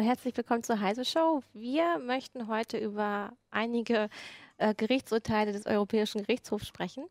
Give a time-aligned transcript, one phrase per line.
[0.00, 1.42] Hallo, herzlich willkommen zur Heise Show.
[1.52, 4.08] Wir möchten heute über einige
[4.56, 7.04] äh, Gerichtsurteile des Europäischen Gerichtshofs sprechen.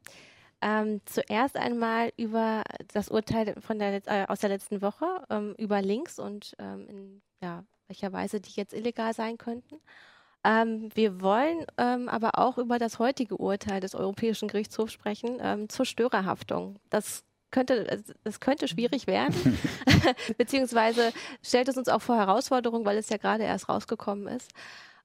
[0.59, 5.83] Ähm, zuerst einmal über das Urteil von der, äh, aus der letzten Woche, ähm, über
[5.83, 9.79] Links und ähm, in ja, welcher Weise die jetzt illegal sein könnten.
[10.43, 15.69] Ähm, wir wollen ähm, aber auch über das heutige Urteil des Europäischen Gerichtshofs sprechen ähm,
[15.69, 16.79] zur Störerhaftung.
[16.89, 19.35] Das könnte, es könnte schwierig werden,
[20.37, 21.11] beziehungsweise
[21.43, 24.51] stellt es uns auch vor Herausforderungen, weil es ja gerade erst rausgekommen ist.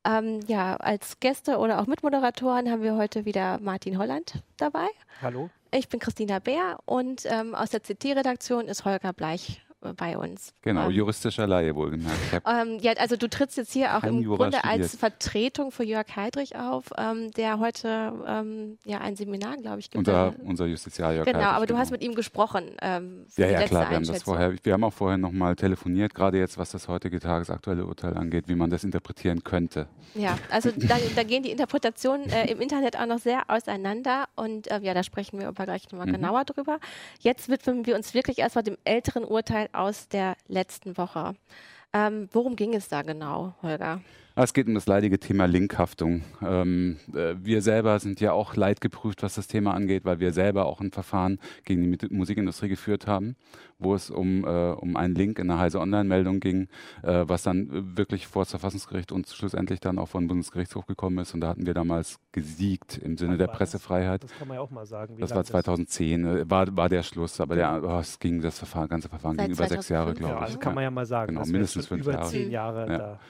[0.07, 4.87] Ähm, ja, als Gäste oder auch Mitmoderatoren haben wir heute wieder Martin Holland dabei.
[5.23, 5.49] Hallo.
[5.71, 10.55] Ich bin Christina Bär und ähm, aus der CT-Redaktion ist Holger Bleich bei uns.
[10.63, 12.19] Genau, ähm, juristischer Laie wohlgemerkt.
[12.47, 14.83] Ähm, ja, also du trittst jetzt hier auch im Jura Grunde studiert.
[14.83, 19.91] als Vertretung für Jörg Heidrich auf, ähm, der heute ähm, ja ein Seminar, glaube ich,
[19.91, 19.99] gibt.
[19.99, 21.81] Unser, unser Justiziar Jörg Genau, Heidrich, aber du genau.
[21.81, 22.71] hast mit ihm gesprochen.
[22.81, 26.39] Ähm, ja, ja, klar, wir haben das vorher, wir haben auch vorher nochmal telefoniert, gerade
[26.39, 29.87] jetzt, was das heutige tagesaktuelle Urteil angeht, wie man das interpretieren könnte.
[30.15, 34.71] Ja, also da, da gehen die Interpretationen äh, im Internet auch noch sehr auseinander und
[34.71, 36.13] äh, ja, da sprechen wir aber gleich nochmal mhm.
[36.13, 36.79] genauer drüber.
[37.21, 41.35] Jetzt widmen wir uns wirklich erstmal dem älteren Urteil aus der letzten Woche.
[41.93, 44.01] Ähm, worum ging es da genau, Holger?
[44.37, 46.23] Es geht um das leidige Thema Linkhaftung.
[46.43, 50.67] Ähm, äh, wir selber sind ja auch leidgeprüft, was das Thema angeht, weil wir selber
[50.67, 53.37] auch ein Verfahren gegen die Musikindustrie geführt haben,
[53.79, 56.67] wo es um, äh, um einen Link in einer Heise Online-Meldung ging,
[57.05, 61.19] äh, was dann wirklich vor das Verfassungsgericht und schlussendlich dann auch vor den Bundesgerichtshof gekommen
[61.19, 61.33] ist.
[61.33, 64.25] Und da hatten wir damals gesiegt im Sinne der Pressefreiheit.
[64.25, 65.17] Das, das kann man ja auch mal sagen.
[65.17, 68.89] das war 2010, äh, war, war der Schluss, aber der, oh, es ging das Verfahren,
[68.89, 70.45] ganze Verfahren Seit ging über sechs Jahre, glaube ja, ich.
[70.47, 71.35] Also kann man ja mal sagen.
[71.35, 72.29] Genau, mindestens fünf über Jahre.
[72.29, 72.99] zehn Jahre ja.
[72.99, 73.21] da.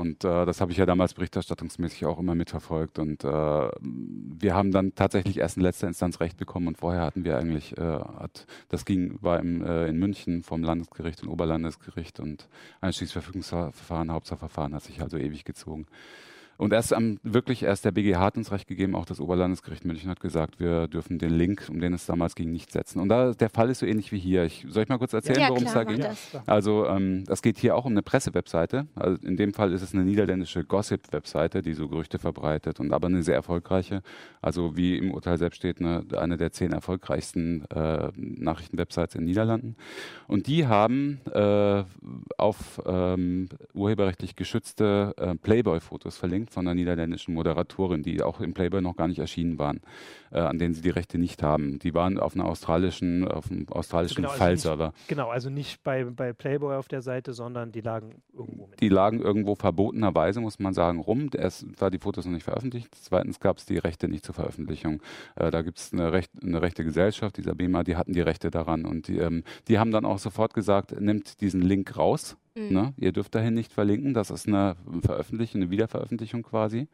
[0.00, 2.98] Und äh, das habe ich ja damals berichterstattungsmäßig auch immer mitverfolgt.
[2.98, 6.68] Und äh, wir haben dann tatsächlich erst in letzter Instanz Recht bekommen.
[6.68, 10.62] Und vorher hatten wir eigentlich, äh, hat, das ging, war im, äh, in München vom
[10.62, 12.48] Landesgericht und Oberlandesgericht und
[12.80, 15.86] ein Schließverfügungsverfahren, Hauptsacheverfahren hat sich also ewig gezogen.
[16.60, 20.10] Und erst am, wirklich erst der BGH hat uns recht gegeben, auch das Oberlandesgericht München
[20.10, 23.00] hat gesagt, wir dürfen den Link, um den es damals ging, nicht setzen.
[23.00, 24.44] Und da der Fall ist so ähnlich wie hier.
[24.44, 26.04] Ich, soll ich mal kurz erzählen, ja, worum es da ging?
[26.44, 28.86] Also ähm, es geht hier auch um eine Pressewebseite.
[28.94, 33.08] Also in dem Fall ist es eine niederländische Gossip-Webseite, die so Gerüchte verbreitet und aber
[33.08, 34.02] eine sehr erfolgreiche.
[34.42, 39.28] Also wie im Urteil selbst steht, eine, eine der zehn erfolgreichsten äh, Nachrichtenwebsites in den
[39.28, 39.76] Niederlanden.
[40.28, 41.84] Und die haben äh,
[42.36, 48.80] auf ähm, urheberrechtlich geschützte äh, Playboy-Fotos verlinkt von einer niederländischen Moderatorin, die auch im Playboy
[48.80, 49.80] noch gar nicht erschienen waren,
[50.30, 51.78] äh, an denen sie die Rechte nicht haben.
[51.78, 54.84] Die waren auf einer australischen, auf einem australischen also genau, File-Server.
[54.84, 58.66] Also genau, also nicht bei, bei Playboy auf der Seite, sondern die lagen irgendwo.
[58.66, 58.80] Mit.
[58.80, 61.30] Die lagen irgendwo verbotenerweise, muss man sagen, rum.
[61.36, 62.88] Erst war die Fotos noch nicht veröffentlicht.
[62.94, 65.02] Zweitens gab es die Rechte nicht zur Veröffentlichung.
[65.36, 68.50] Äh, da gibt es eine, Recht, eine rechte Gesellschaft, dieser BEMA, die hatten die Rechte
[68.50, 68.84] daran.
[68.84, 72.36] Und die, ähm, die haben dann auch sofort gesagt, nimmt diesen Link raus
[72.68, 72.74] Mhm.
[72.74, 72.94] Ne?
[72.96, 76.82] Ihr dürft dahin nicht verlinken, das ist eine Veröffentlichung, eine Wiederveröffentlichung quasi.
[76.82, 76.86] Mhm.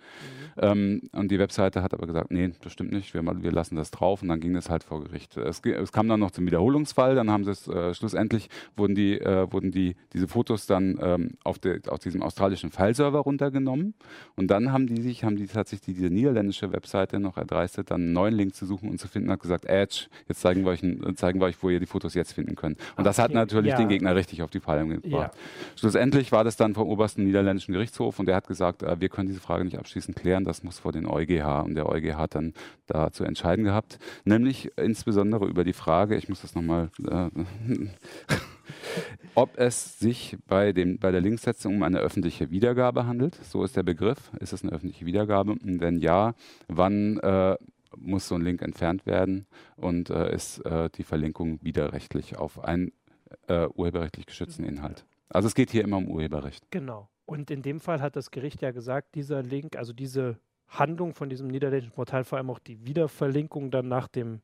[0.58, 3.90] Ähm, und die Webseite hat aber gesagt, nee, das stimmt nicht, wir, wir lassen das
[3.90, 5.36] drauf und dann ging es halt vor Gericht.
[5.36, 9.20] Es, es, kam dann noch zum Wiederholungsfall, dann haben sie es, äh, schlussendlich wurden die,
[9.20, 13.94] äh, wurden die, diese Fotos dann ähm, auf, de, auf diesem australischen Fileserver runtergenommen
[14.36, 18.12] und dann haben die sich, haben die tatsächlich diese niederländische Webseite noch erdreistet, dann einen
[18.12, 20.80] neuen Link zu suchen und zu finden, hat gesagt, Edge, jetzt zeigen wir euch,
[21.16, 22.78] zeigen wir euch wo ihr die Fotos jetzt finden könnt.
[22.78, 23.04] Und okay.
[23.04, 23.76] das hat natürlich ja.
[23.76, 25.34] den Gegner richtig auf die Palme gebracht.
[25.34, 25.55] Ja.
[25.76, 29.28] Schlussendlich war das dann vom obersten niederländischen Gerichtshof und der hat gesagt, äh, wir können
[29.28, 32.54] diese Frage nicht abschließend klären, das muss vor den EuGH und der EuGH hat dann
[32.86, 37.30] da zu entscheiden gehabt, nämlich insbesondere über die Frage, ich muss das nochmal, äh,
[39.34, 43.76] ob es sich bei, dem, bei der Linksetzung um eine öffentliche Wiedergabe handelt, so ist
[43.76, 45.52] der Begriff, ist es eine öffentliche Wiedergabe?
[45.52, 46.34] Und wenn ja,
[46.68, 47.56] wann äh,
[47.96, 49.46] muss so ein Link entfernt werden?
[49.76, 52.92] Und äh, ist äh, die Verlinkung widerrechtlich auf einen
[53.48, 55.04] äh, urheberrechtlich geschützten Inhalt.
[55.28, 56.64] Also es geht hier immer um Urheberrecht.
[56.70, 57.08] Genau.
[57.24, 60.38] Und in dem Fall hat das Gericht ja gesagt, dieser Link, also diese
[60.68, 64.40] Handlung von diesem niederländischen Portal, vor allem auch die Wiederverlinkung dann nach dem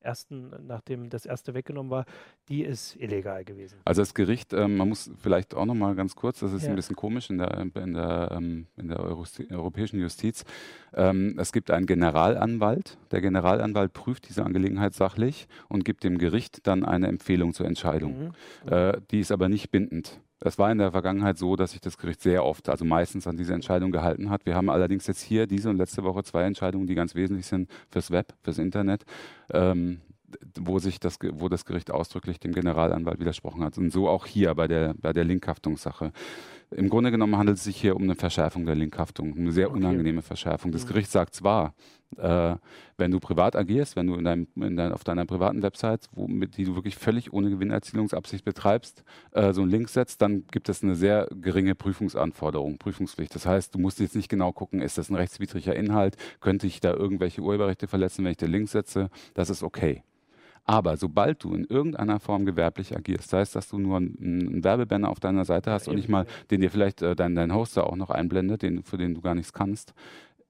[0.00, 2.04] ersten, nachdem das erste weggenommen war,
[2.48, 3.78] die ist illegal gewesen.
[3.84, 6.70] Also das Gericht, ähm, man muss vielleicht auch noch mal ganz kurz, das ist ja.
[6.70, 10.44] ein bisschen komisch in der, in der, ähm, in der Euro europäischen Justiz.
[10.94, 12.98] Ähm, es gibt einen Generalanwalt.
[13.10, 18.32] Der Generalanwalt prüft diese Angelegenheit sachlich und gibt dem Gericht dann eine Empfehlung zur Entscheidung.
[18.66, 18.72] Mhm.
[18.72, 20.20] Äh, die ist aber nicht bindend.
[20.40, 23.36] Es war in der Vergangenheit so, dass sich das Gericht sehr oft, also meistens an
[23.36, 24.46] diese Entscheidung gehalten hat.
[24.46, 27.68] Wir haben allerdings jetzt hier diese und letzte Woche zwei Entscheidungen, die ganz wesentlich sind
[27.90, 29.04] fürs Web, fürs Internet,
[29.52, 30.00] ähm,
[30.58, 33.78] wo sich das, wo das Gericht ausdrücklich dem Generalanwalt widersprochen hat.
[33.78, 36.12] Und so auch hier bei der, bei der Linkhaftungssache.
[36.70, 39.78] Im Grunde genommen handelt es sich hier um eine Verschärfung der Linkhaftung, eine sehr Okay.
[39.78, 40.70] unangenehme Verschärfung.
[40.70, 40.88] Das Mhm.
[40.88, 41.74] Gericht sagt zwar,
[42.16, 42.56] äh,
[42.98, 46.26] wenn du privat agierst, wenn du in deinem, in dein, auf deiner privaten Website, wo,
[46.28, 50.68] mit, die du wirklich völlig ohne Gewinnerzielungsabsicht betreibst, äh, so einen Link setzt, dann gibt
[50.68, 53.34] es eine sehr geringe Prüfungsanforderung, Prüfungspflicht.
[53.34, 56.80] Das heißt, du musst jetzt nicht genau gucken, ist das ein rechtswidriger Inhalt, könnte ich
[56.80, 60.02] da irgendwelche Urheberrechte verletzen, wenn ich den Link setze, das ist okay.
[60.68, 65.08] Aber sobald du in irgendeiner Form gewerblich agierst, sei es, dass du nur einen, Werbebanner
[65.08, 66.30] auf deiner Seite hast und eben, nicht mal, ja.
[66.50, 69.34] den dir vielleicht äh, dein, dein Hoster auch noch einblendet, den, für den du gar
[69.34, 69.94] nichts kannst,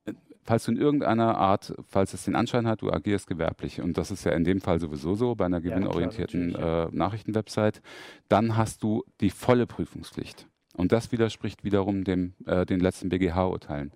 [0.06, 3.97] äh, falls du in irgendeiner Art, falls es den Anschein hat, du agierst gewerblich, und
[3.97, 6.87] das ist ja in dem Fall sowieso so bei einer Ja, gewinnorientierten ja.
[6.87, 7.81] äh, Nachrichtenwebsite,
[8.29, 10.49] dann hast du die volle Prüfungspflicht.
[10.75, 13.93] Und das widerspricht wiederum dem, äh, den letzten BGH-Urteilen.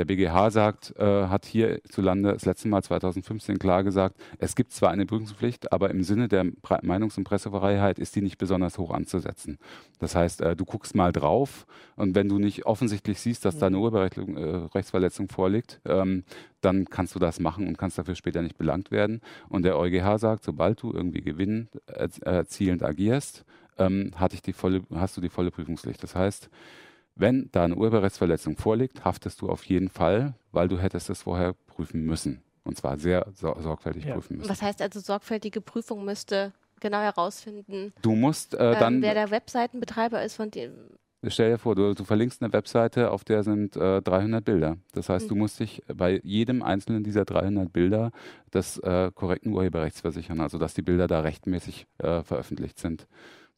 [0.00, 4.90] Der BGH sagt, äh, hat hierzulande das letzte Mal 2015 klar gesagt, es gibt zwar
[4.92, 6.44] eine Prüfungspflicht, aber im Sinne der
[6.80, 9.58] Meinungs- und Pressefreiheit ist die nicht besonders hoch anzusetzen.
[9.98, 11.66] Das heißt, äh, du guckst mal drauf
[11.96, 16.24] und wenn du nicht offensichtlich siehst, dass da eine Urheberrechtsverletzung vorliegt, ähm,
[16.62, 19.20] dann kannst du das machen und kannst dafür später nicht belangt werden.
[19.50, 23.44] Und der EuGH sagt, sobald du irgendwie Gewinn erz- erzielend agierst,
[23.76, 26.02] ähm, hatte ich die volle, hast du die volle Prüfungspflicht.
[26.02, 26.48] Das heißt,
[27.20, 31.52] wenn da eine Urheberrechtsverletzung vorliegt, haftest du auf jeden Fall, weil du hättest es vorher
[31.66, 32.42] prüfen müssen.
[32.64, 34.14] Und zwar sehr sor sorgfältig Ja.
[34.14, 34.50] prüfen müssen.
[34.50, 39.30] Was heißt also, sorgfältige Prüfung müsste genau herausfinden, Du musst äh, ähm, dann, wer der
[39.30, 40.72] Webseitenbetreiber ist, von dem.
[41.28, 44.78] stell dir vor, du, du verlinkst eine Webseite, auf der sind äh, 300 Bilder.
[44.92, 45.40] Das heißt, du Mhm.
[45.40, 48.12] musst dich bei jedem einzelnen dieser 300 Bilder
[48.54, 53.06] des äh, korrekten Urheberrechts versichern, also dass die Bilder da rechtmäßig äh, veröffentlicht sind.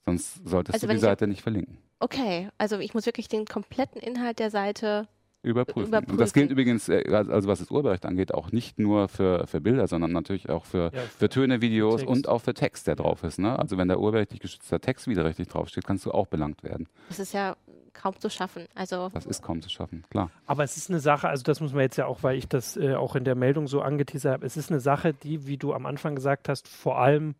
[0.04, 1.78] Sonst solltest Also du die Seite nicht verlinken.
[2.02, 5.06] Okay, also ich muss wirklich den kompletten Inhalt der Seite.
[5.44, 5.88] Überprüfen.
[5.88, 6.12] Überprüfen.
[6.12, 9.60] Und das gilt übrigens, äh, also was das Urheberrecht angeht, auch nicht nur für, für
[9.60, 13.22] Bilder, sondern natürlich auch für, Ja, für Töne, Videos und auch für Text, der drauf
[13.22, 13.38] ist.
[13.38, 13.56] Ne?
[13.56, 16.88] Also wenn da urheberrechtlich geschützter Text widerrechtlich draufsteht, kannst du auch belangt werden.
[17.08, 17.56] Das ist ja
[17.92, 18.66] kaum zu schaffen.
[18.74, 20.30] Also Das ist kaum zu schaffen, klar.
[20.46, 22.76] Aber es ist eine Sache, also das muss man jetzt ja auch, weil ich das
[22.76, 25.72] äh, auch in der Meldung so angeteasert habe, es ist eine Sache, die, wie du
[25.72, 27.36] am Anfang gesagt hast, vor allem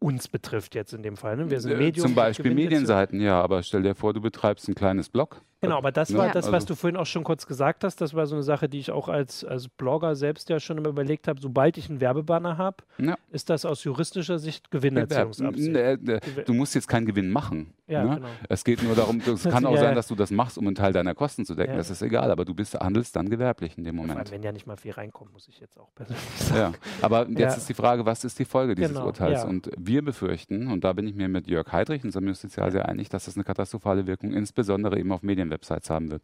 [0.00, 1.36] uns betrifft jetzt in dem Fall.
[1.36, 1.50] Ne?
[1.50, 2.06] Wir sind Äh, Medium.
[2.06, 5.42] Zum Beispiel Medienseiten, ja, aber stell dir vor, du betreibst ein kleines Blog.
[5.62, 6.18] Genau, aber das Ne?
[6.18, 6.32] war Ja.
[6.32, 8.00] das, was Also- du vorhin auch schon kurz gesagt hast.
[8.00, 10.88] Das war so eine Sache, die ich auch als, als Blogger selbst ja schon immer
[10.88, 11.38] überlegt habe.
[11.40, 13.16] Sobald ich einen Werbebanner habe, Ja.
[13.30, 15.76] ist das aus juristischer Sicht N- Gewinnerziehungsabsicht.
[15.76, 17.74] äh, äh, Du musst jetzt keinen Gewinn machen.
[17.86, 18.14] Ja, ne?
[18.16, 18.28] genau.
[18.48, 20.92] Es geht nur darum, es kann auch sein, dass du das machst, um einen Teil
[20.92, 21.76] deiner Kosten zu decken.
[21.76, 24.30] Das ist egal, aber du bist, handelst dann gewerblich in dem Vor allem, Moment.
[24.30, 26.74] wenn ja nicht mal viel reinkommt, muss ich jetzt auch persönlich sagen.
[27.02, 29.44] Aber jetzt ist die Frage, was ist die Folge dieses Genau, Urteils?
[29.44, 33.08] Und wir befürchten, und da bin ich mir mit Jörg Heidrich, unserem Justizial, sehr einig,
[33.08, 36.22] dass das eine katastrophale Wirkung insbesondere eben auf Medienwebsites haben wird.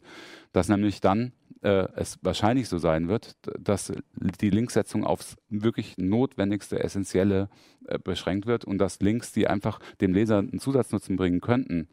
[0.53, 3.91] Dass nämlich dann äh, es wahrscheinlich so sein wird, dass
[4.41, 7.49] die Linksetzung aufs wirklich notwendigste, essentielle
[7.85, 11.87] äh, beschränkt wird und dass Links, die einfach dem Leser einen Zusatznutzen bringen könnten,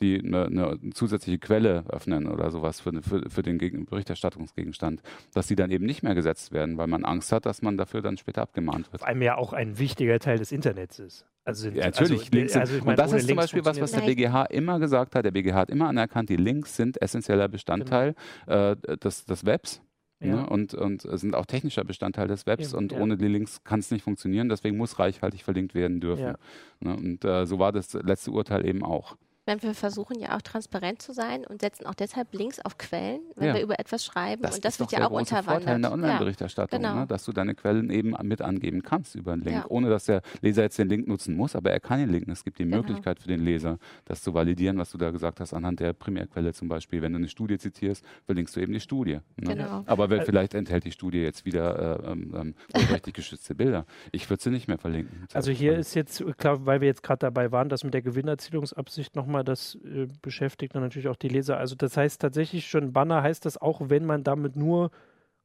[0.00, 5.02] die eine, eine zusätzliche Quelle öffnen oder sowas für, für, für den Gegen Berichterstattungsgegenstand,
[5.34, 8.02] dass die dann eben nicht mehr gesetzt werden, weil man Angst hat, dass man dafür
[8.02, 9.00] dann später abgemahnt wird.
[9.00, 11.26] Vor allem ja auch ein wichtiger Teil des Internets ist.
[11.44, 13.80] Also sind, Ja, natürlich, also, Links sind, also meine, und das ist zum Beispiel was,
[13.80, 15.24] was der BGH immer gesagt hat.
[15.24, 18.14] Der BGH hat immer anerkannt, die Links sind essentieller Bestandteil
[18.46, 19.82] äh, des, des Webs.
[20.22, 20.36] Ja.
[20.36, 20.46] Ne?
[20.48, 23.00] Und, und sind auch technischer Bestandteil des Webs Eben, und ja.
[23.00, 26.24] ohne die Links kann es nicht funktionieren, deswegen muss reichhaltig verlinkt werden dürfen.
[26.24, 26.36] Ja.
[26.80, 26.94] Ne?
[26.94, 29.16] Und äh, so war das letzte Urteil eben auch.
[29.46, 33.20] Wenn wir versuchen ja auch transparent zu sein und setzen auch deshalb Links auf Quellen,
[33.36, 33.54] wenn Ja.
[33.54, 34.44] wir über etwas schreiben.
[34.44, 35.90] und das ist wird ja auch große Vorteil in der unterwandert.
[35.90, 35.92] Ja.
[36.10, 36.94] Online-Berichterstattung, genau.
[37.00, 37.06] ne?
[37.06, 39.64] dass du deine Quellen eben mit angeben kannst über einen Link, Ja.
[39.68, 42.28] ohne dass der Leser jetzt den Link nutzen muss, aber er kann den Link.
[42.28, 42.78] Es gibt die Genau.
[42.78, 46.52] Möglichkeit für den Leser, das zu validieren, was du da gesagt hast, anhand der Primärquelle
[46.52, 47.00] zum Beispiel.
[47.02, 49.20] Wenn du eine Studie zitierst, verlinkst du eben die Studie.
[49.36, 49.54] Ne?
[49.56, 49.82] Genau.
[49.86, 53.86] Aber Äh, vielleicht enthält die Studie jetzt wieder äh, ähm, ähm, urheberrechtlich geschützte Bilder.
[54.12, 55.26] Ich würde sie nicht mehr verlinken.
[55.32, 59.16] Also hier ist jetzt, klar, weil wir jetzt gerade dabei waren, dass mit der Gewinnerzielungsabsicht
[59.30, 61.56] nochmal das äh, beschäftigt dann natürlich auch die Leser.
[61.56, 64.90] Also das heißt tatsächlich schon Banner heißt das auch, wenn man damit nur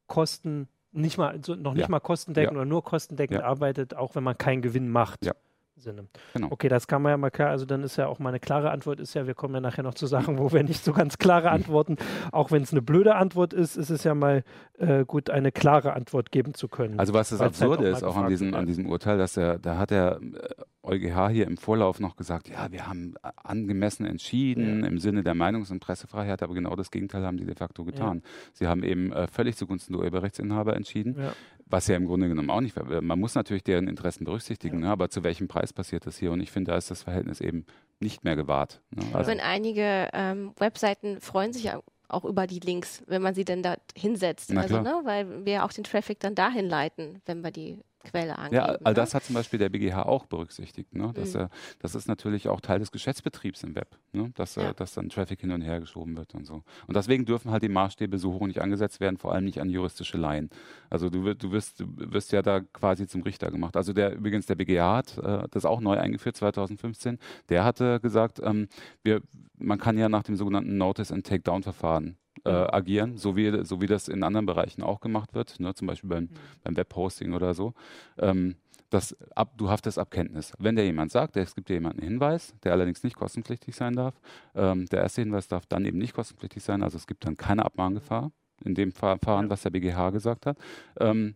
[0.07, 1.89] Kosten, nicht mal, so, noch nicht Ja.
[1.89, 2.57] mal kostendeckend Ja.
[2.61, 3.45] oder nur kostendeckend Ja.
[3.45, 5.25] arbeitet, auch wenn man keinen Gewinn macht.
[5.25, 5.33] Ja.
[5.77, 6.07] Sinne.
[6.33, 6.47] Genau.
[6.51, 8.71] Okay, das kann man ja mal klar, also dann ist ja auch mal eine klare
[8.71, 11.17] Antwort, ist ja, wir kommen ja nachher noch zu Sachen, wo wir nicht so ganz
[11.17, 11.97] klare Antworten,
[12.31, 14.43] auch wenn es eine blöde Antwort ist, ist es ja mal
[14.77, 16.97] äh, gut, eine klare Antwort geben zu können.
[16.97, 19.35] Also was das halt Absurde auch mal ist, auch an diesem, an diesem Urteil, dass
[19.35, 23.29] er, da hat der äh, EuGH hier im Vorlauf noch gesagt, ja, wir haben äh,
[23.35, 27.55] angemessen entschieden im Sinne der Meinungs- und Pressefreiheit, aber genau das Gegenteil haben die de
[27.55, 28.21] facto getan.
[28.53, 31.33] Sie haben eben äh, völlig zugunsten der Urheberrechtsinhaber entschieden, ja.
[31.65, 35.09] Was ja im Grunde genommen auch nicht, man muss natürlich deren Interessen berücksichtigen, ne, aber
[35.09, 36.31] zu welchem Preis passiert das hier?
[36.31, 37.65] Und ich finde, da ist das Verhältnis eben
[37.99, 38.81] nicht mehr gewahrt.
[38.91, 39.03] Ne?
[39.13, 43.45] Also, Wenn einige ähm, Webseiten freuen sich ja auch über die Links, wenn man sie
[43.45, 44.55] denn da hinsetzt.
[44.55, 48.55] Also, ne, weil wir auch den Traffic dann dahin leiten, wenn wir die Quelle angeben.
[48.55, 48.93] Ja, all ne?
[48.93, 50.95] das hat zum Beispiel der BGH auch berücksichtigt.
[50.95, 51.11] Ne?
[51.13, 51.41] Dass, Mhm.
[51.41, 54.31] er, das ist natürlich auch Teil des Geschäftsbetriebs im Web, ne?
[54.35, 54.69] dass, Ja.
[54.69, 56.63] äh, dass dann Traffic hin und her geschoben wird und so.
[56.87, 59.69] Und deswegen dürfen halt die Maßstäbe so hoch nicht angesetzt werden, vor allem nicht an
[59.69, 60.49] juristische Laien.
[60.89, 63.75] Also du, wirst- du, wirst, du wirst ja da quasi zum Richter gemacht.
[63.75, 67.17] Also der übrigens der BGH hat äh, das auch neu eingeführt 2015.
[67.49, 68.67] Der hatte gesagt, ähm,
[69.03, 69.21] wir,
[69.57, 72.67] man kann ja nach dem sogenannten Notice and Takedown Verfahren äh, Mhm.
[72.71, 75.73] agieren, so wie, so wie das in anderen Bereichen auch gemacht wird, ne?
[75.73, 76.29] zum Beispiel beim,
[76.63, 77.73] beim Webhosting oder so.
[78.17, 78.55] Ähm,
[78.91, 80.53] das ab, du haftest ab Kenntnis.
[80.59, 83.93] Wenn dir jemand sagt, es gibt dir jemand einen Hinweis, der allerdings nicht kostenpflichtig sein
[83.93, 84.13] darf,
[84.53, 87.65] ähm, der erste Hinweis darf dann eben nicht kostenpflichtig sein, also es gibt dann keine
[87.65, 88.31] Abmahngefahr,
[88.63, 89.49] in dem Verfahren, Ja.
[89.49, 90.57] was der BGH gesagt hat.
[90.99, 91.35] Ähm,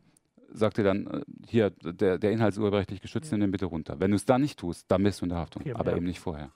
[0.52, 4.00] sagt dir dann, äh, hier, der, der Inhalt ist urheberrechtlich geschützt, nimm den bitte runter.
[4.00, 5.98] Wenn du es dann nicht tust, dann bist du in der Haftung, Okay, aber ja.
[5.98, 6.52] eben nicht vorher.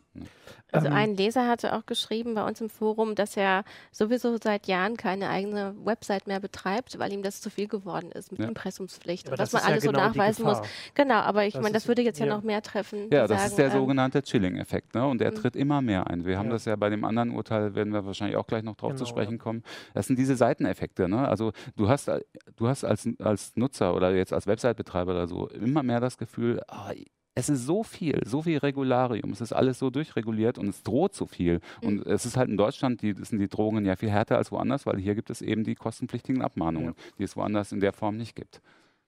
[0.72, 4.68] Also Ähm, ein Leser hatte auch geschrieben bei uns im Forum, dass er sowieso seit
[4.68, 8.48] Jahren keine eigene Website mehr betreibt, weil ihm das zu viel geworden ist mit Ja.
[8.48, 10.62] Impressumspflicht aber und was das man ja alles so genau die nachweisen muss.
[10.96, 12.36] Genau, aber ich meine, das würde jetzt ja, ja.
[12.36, 13.10] noch mehr treffen.
[13.12, 15.06] Ja, das sagen, ist der ähm, sogenannte Chilling-Effekt, ne?
[15.08, 15.36] Und der Mhm.
[15.36, 16.26] tritt immer mehr ein.
[16.26, 16.54] Wir haben Ja.
[16.54, 19.10] das ja bei dem anderen Urteil, werden wir wahrscheinlich auch gleich noch drauf zu Genau,
[19.10, 19.38] sprechen ja.
[19.38, 19.64] kommen.
[19.94, 21.28] Das sind diese Seiteneffekte, ne?
[21.28, 22.10] Also du hast,
[22.56, 26.62] du hast als, als Nutzer oder jetzt als Website-Betreiber oder so immer mehr das Gefühl,
[26.68, 26.92] ah,
[27.36, 31.16] es ist so viel, so viel Regularium, es ist alles so durchreguliert und es droht
[31.16, 31.62] so viel.
[31.82, 34.86] Und es ist halt in Deutschland, die, sind die Drohungen ja viel härter als woanders,
[34.86, 38.36] weil hier gibt es eben die kostenpflichtigen Abmahnungen, die es woanders in der Form nicht
[38.36, 38.62] gibt.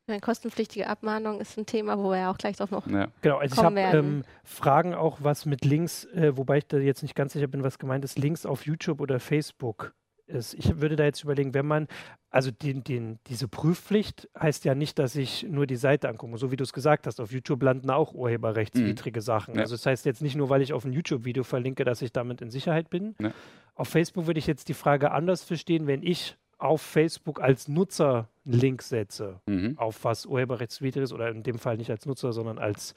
[0.08, 2.86] Eine kostenpflichtige Abmahnung ist ein Thema, wo wir ja auch gleich drauf noch.
[2.86, 3.08] Ja.
[3.22, 7.02] Genau, also ich habe ähm, Fragen auch, was mit Links, äh, wobei ich da jetzt
[7.02, 9.96] nicht ganz sicher bin, was gemeint ist, Links auf YouTube oder Facebook
[10.28, 10.54] ist.
[10.54, 11.88] Ich würde da jetzt überlegen, wenn man,
[12.30, 16.38] also den, den, diese Prüfpflicht heißt ja nicht, dass ich nur die Seite angucke.
[16.38, 19.56] So wie du es gesagt hast, auf YouTube landen auch urheberrechtswidrige Sachen.
[19.56, 19.62] Ja.
[19.62, 22.42] Also das heißt jetzt nicht nur, weil ich auf ein YouTube-Video verlinke, dass ich damit
[22.42, 23.16] in Sicherheit bin.
[23.20, 23.32] Ja.
[23.76, 28.30] Auf Facebook würde ich jetzt die Frage anders verstehen, wenn ich auf Facebook als Nutzer
[28.46, 29.78] einen Link setze Mhm.
[29.78, 32.96] auf was urheberrechtswidrig ist oder in dem Fall nicht als Nutzer, sondern als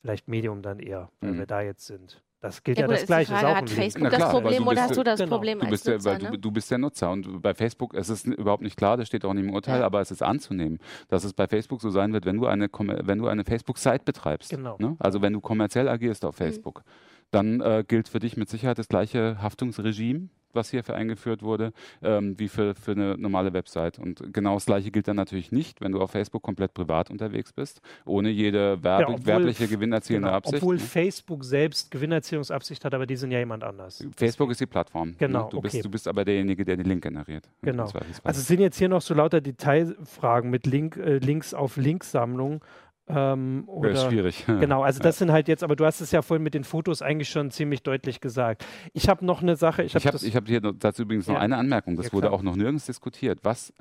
[0.00, 1.38] vielleicht Medium dann eher, weil Mhm.
[1.38, 2.20] wir da jetzt sind.
[2.42, 3.32] Das gilt ja, Ja, gut, das ist die Gleiche.
[3.32, 3.70] Frage, auch hat.
[3.70, 5.36] Facebook Na das klar, aber Problem du oder hast du das genau.
[5.36, 6.10] Problem Du bist, der, Nutzer?
[6.10, 6.30] weil ne?
[6.32, 9.24] du, du bist der Nutzer und bei Facebook, es ist überhaupt nicht klar, das steht
[9.24, 9.86] auch nicht im Urteil, Ja.
[9.86, 13.06] aber es ist anzunehmen, dass es bei Facebook so sein wird, wenn du eine, kommer-
[13.06, 14.50] wenn du eine Facebook-Site betreibst.
[14.50, 14.76] Genau.
[14.80, 14.96] Ne?
[14.98, 16.44] Also wenn du kommerziell agierst auf Mhm.
[16.44, 16.82] Facebook,
[17.30, 22.38] dann äh, gilt für dich mit Sicherheit das gleiche Haftungsregime, was hierfür eingeführt wurde, ähm,
[22.38, 23.98] wie für, für eine normale Website.
[23.98, 27.52] Und genau das gleiche gilt dann natürlich nicht, wenn du auf Facebook komplett privat unterwegs
[27.52, 30.36] bist, ohne jede Werbe, Ja, obwohl- werbliche gewinnerzielende Genau.
[30.36, 30.62] Absicht.
[30.62, 30.80] Obwohl ne?
[30.80, 34.04] Facebook selbst Gewinnerziehungsabsicht hat, aber die sind ja jemand anders.
[34.16, 35.14] Facebook ist die Plattform.
[35.18, 35.48] Genau, Ne?
[35.50, 35.82] Du, bist, okay.
[35.82, 37.46] du bist aber derjenige, der den Link generiert.
[37.62, 37.84] im Genau.
[37.84, 42.62] Also es sind jetzt hier noch so lauter Detailfragen mit Link, äh, Links auf Linksammlung.
[43.08, 44.44] Ähm, Ja, oder ist schwierig.
[44.60, 47.02] Genau, also das sind halt jetzt, aber du hast es ja vorhin mit den Fotos
[47.02, 48.64] eigentlich schon ziemlich deutlich gesagt.
[48.92, 51.40] Ich habe noch eine Sache, ich habe ich hab hier noch- dazu übrigens noch Ja.
[51.40, 51.96] eine Anmerkung.
[51.96, 53.40] Das Ja, wurde auch noch nirgends diskutiert.
[53.42, 53.72] Was,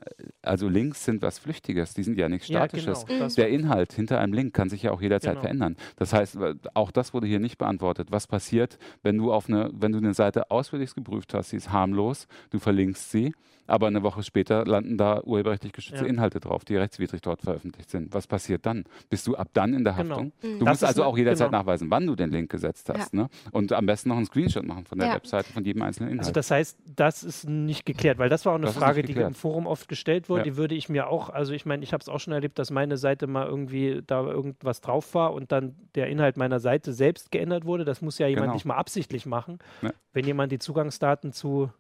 [0.41, 3.05] also Links sind was Flüchtiges, die sind ja nichts ja, Statisches.
[3.05, 5.41] genau, Der Inhalt hinter einem Link kann sich ja auch jederzeit Genau.
[5.41, 5.75] verändern.
[5.97, 6.37] Das heißt,
[6.73, 8.07] auch das wurde hier nicht beantwortet.
[8.11, 11.71] Was passiert, wenn du auf eine, wenn du eine Seite ausführlich geprüft hast, sie ist
[11.71, 13.33] harmlos, du verlinkst sie,
[13.67, 16.09] aber eine Woche später landen da urheberrechtlich geschützte Ja.
[16.09, 18.13] Inhalte drauf, die rechtswidrig dort veröffentlicht sind.
[18.13, 18.85] Was passiert dann?
[19.09, 20.15] Bist du ab dann in der Genau.
[20.15, 20.31] Haftung?
[20.41, 20.59] Mhm.
[20.59, 21.59] Du Das musst also auch jederzeit genau.
[21.59, 23.13] nachweisen, wann du den Link gesetzt hast.
[23.13, 23.29] Ne?
[23.51, 25.15] Und am besten noch einen Screenshot machen von der Ja.
[25.15, 26.21] Webseite, von jedem einzelnen Inhalt.
[26.27, 29.13] Also das heißt, das ist nicht geklärt, weil das war auch eine Das Frage, die
[29.13, 30.41] im Forum oft gestellt wurde.
[30.41, 30.43] Ja.
[30.45, 32.71] Die würde ich mir auch, also ich meine, ich habe es auch schon erlebt, dass
[32.71, 37.31] meine Seite mal irgendwie da irgendwas drauf war und dann der Inhalt meiner Seite selbst
[37.31, 37.85] geändert wurde.
[37.85, 38.53] Das muss ja jemand Genau.
[38.55, 39.59] nicht mal absichtlich machen.
[39.81, 39.91] Ja.
[40.13, 41.71] Wenn jemand die Zugangsdaten zu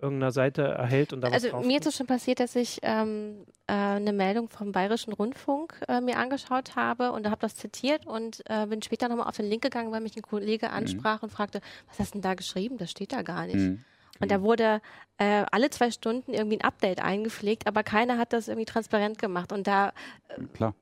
[0.00, 2.80] irgendeiner Seite erhält und da was Also drauf mir ist es schon passiert, dass ich
[2.82, 7.56] ähm, äh, eine Meldung vom Bayerischen Rundfunk äh, mir angeschaut habe und da habe das
[7.56, 11.22] zitiert und äh, bin später nochmal auf den Link gegangen, weil mich ein Kollege ansprach
[11.22, 12.76] und fragte, was hast du denn da geschrieben?
[12.78, 13.56] Das steht da gar nicht.
[13.56, 13.84] Mhm.
[14.20, 14.80] Und da wurde
[15.18, 19.52] äh, alle zwei Stunden irgendwie ein Update eingepflegt, aber keiner hat das irgendwie transparent gemacht.
[19.52, 19.92] Und da,
[20.54, 20.74] Klar.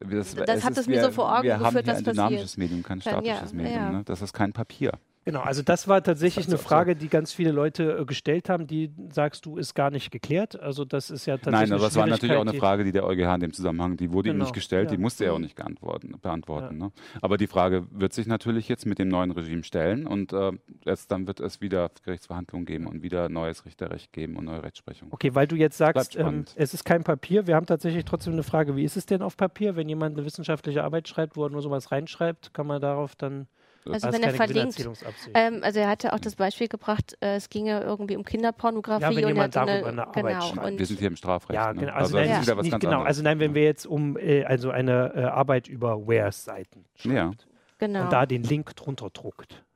[0.00, 2.26] Das, Das hat es mir so vor Augen wir haben geführt, hier was ein passiert.
[2.26, 3.74] dynamisches Medium, kein statisches ja, Medium.
[3.74, 3.90] ja.
[3.90, 4.02] Ne?
[4.04, 4.92] Das ist kein Papier.
[5.24, 8.66] Genau, also das war tatsächlich Das eine Frage, die ganz viele Leute äh, gestellt haben,
[8.66, 10.60] die sagst du, ist gar nicht geklärt.
[10.60, 13.04] Also das ist ja tatsächlich Nein, aber das war natürlich auch eine Frage, die der
[13.06, 15.00] EuGH in dem Zusammenhang, die wurde ihm Genau, nicht gestellt, die ja.
[15.00, 15.44] musste er auch Mhm.
[15.44, 16.76] nicht beantworten.
[16.78, 16.92] Ne?
[17.22, 20.52] Aber die Frage wird sich natürlich jetzt mit dem neuen Regime stellen und äh,
[20.84, 25.08] erst dann wird es wieder Gerichtsverhandlungen geben und wieder neues Richterrecht geben und neue Rechtsprechung.
[25.08, 27.46] Die, okay, weil du jetzt sagst, ähm, es ist kein Papier.
[27.46, 29.76] Wir haben tatsächlich trotzdem eine Frage, wie ist es denn auf Papier?
[29.76, 33.46] Wenn jemand eine wissenschaftliche Arbeit schreibt, wo er nur sowas reinschreibt, kann man darauf dann
[33.92, 34.88] also als wenn er verlinkt,
[35.34, 39.10] ähm, also er hatte auch das Beispiel gebracht, äh, es ginge irgendwie um Kinderpornografie Ja,
[39.14, 40.66] wenn und jemand darüber eine Arbeit genau, schreibt.
[40.72, 41.54] und Wir sind hier im Strafrecht.
[41.54, 41.80] ja, ne?
[41.80, 41.92] genau.
[41.92, 43.02] Also, Also, das nein, nicht, nicht ganz genau.
[43.02, 47.32] Also nein, wenn wir jetzt um äh, also eine äh, Arbeit über Wares-Seiten Ja.
[47.78, 48.04] genau.
[48.04, 49.64] und da den Link drunter druckt.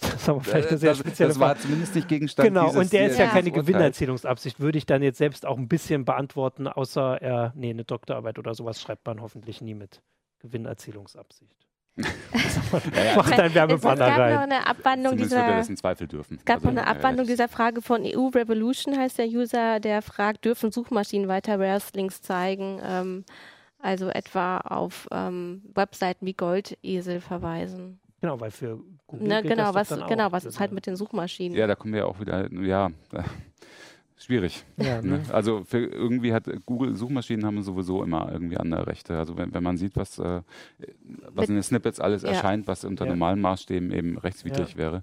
[0.00, 1.60] Das ist aber vielleicht eine sehr das, spezielle das war Frage.
[1.60, 3.30] zumindest nicht Gegenstand Genau, dieses, und der ist ja, Ja.
[3.30, 3.66] keine dieses Urteils.
[3.66, 8.36] Gewinnerzielungsabsicht, würde ich dann jetzt selbst auch ein bisschen beantworten, außer er, nee, eine Doktorarbeit
[8.40, 10.02] oder sowas schreibt man hoffentlich nie mit
[10.40, 11.54] Gewinnerzielungsabsicht.
[11.96, 12.04] Ja,
[13.04, 13.54] ja, Macht ein Es,
[13.98, 14.38] gab noch rein.
[14.38, 15.56] eine Abwandlung Zumindest er dieser.
[15.58, 16.38] das in Zweifel dürfen.
[16.38, 17.32] Es gab Also, noch eine Abwandlung ja.
[17.32, 22.80] dieser Frage von EU Revolution, heißt der User, der fragt, dürfen Suchmaschinen weiter Rails-Links zeigen?
[22.82, 23.24] Ähm,
[23.78, 27.98] also etwa auf ähm, Webseiten wie Goldesel verweisen.
[28.20, 30.94] Genau, weil für Google Ne, gilt genau, das was, genau, was ist halt mit den
[30.96, 31.58] Suchmaschinen?
[31.58, 32.90] Ja, da kommen wir ja auch wieder, ja,
[34.24, 34.64] schwierig.
[34.76, 35.18] Ja, Ne?
[35.18, 35.22] ne?
[35.32, 39.18] Also für irgendwie hat Google Suchmaschinen haben sowieso immer irgendwie andere Rechte.
[39.18, 40.42] Also wenn, wenn man sieht, was, äh,
[41.28, 42.30] was Mit- in den Snippets alles Ja.
[42.30, 43.10] erscheint, was unter Ja.
[43.10, 44.76] normalen Maßstäben eben rechtswidrig Ja.
[44.78, 45.02] wäre.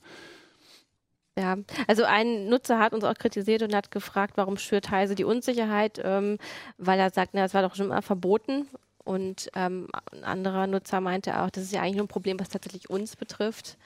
[1.38, 1.56] Ja,
[1.88, 6.02] also ein Nutzer hat uns auch kritisiert und hat gefragt, warum schürt Heise die Unsicherheit,
[6.04, 6.38] ähm,
[6.78, 8.68] weil er sagt, na, das war doch schon immer verboten.
[9.06, 12.50] Und ähm, ein anderer Nutzer meinte auch, das ist ja eigentlich nur ein Problem, was
[12.50, 13.78] tatsächlich uns betrifft.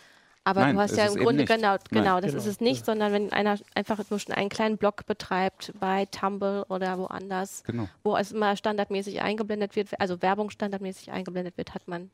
[0.45, 1.47] Aber Nein, du hast ja im Grunde nicht.
[1.47, 4.77] genau, genau, das Genau, ist es nicht, sondern wenn einer einfach nur schon einen kleinen
[4.77, 7.87] Blog betreibt bei Tumblr oder woanders, Genau.
[8.03, 12.11] wo es immer standardmäßig eingeblendet wird, also Werbung standardmäßig eingeblendet wird, hat man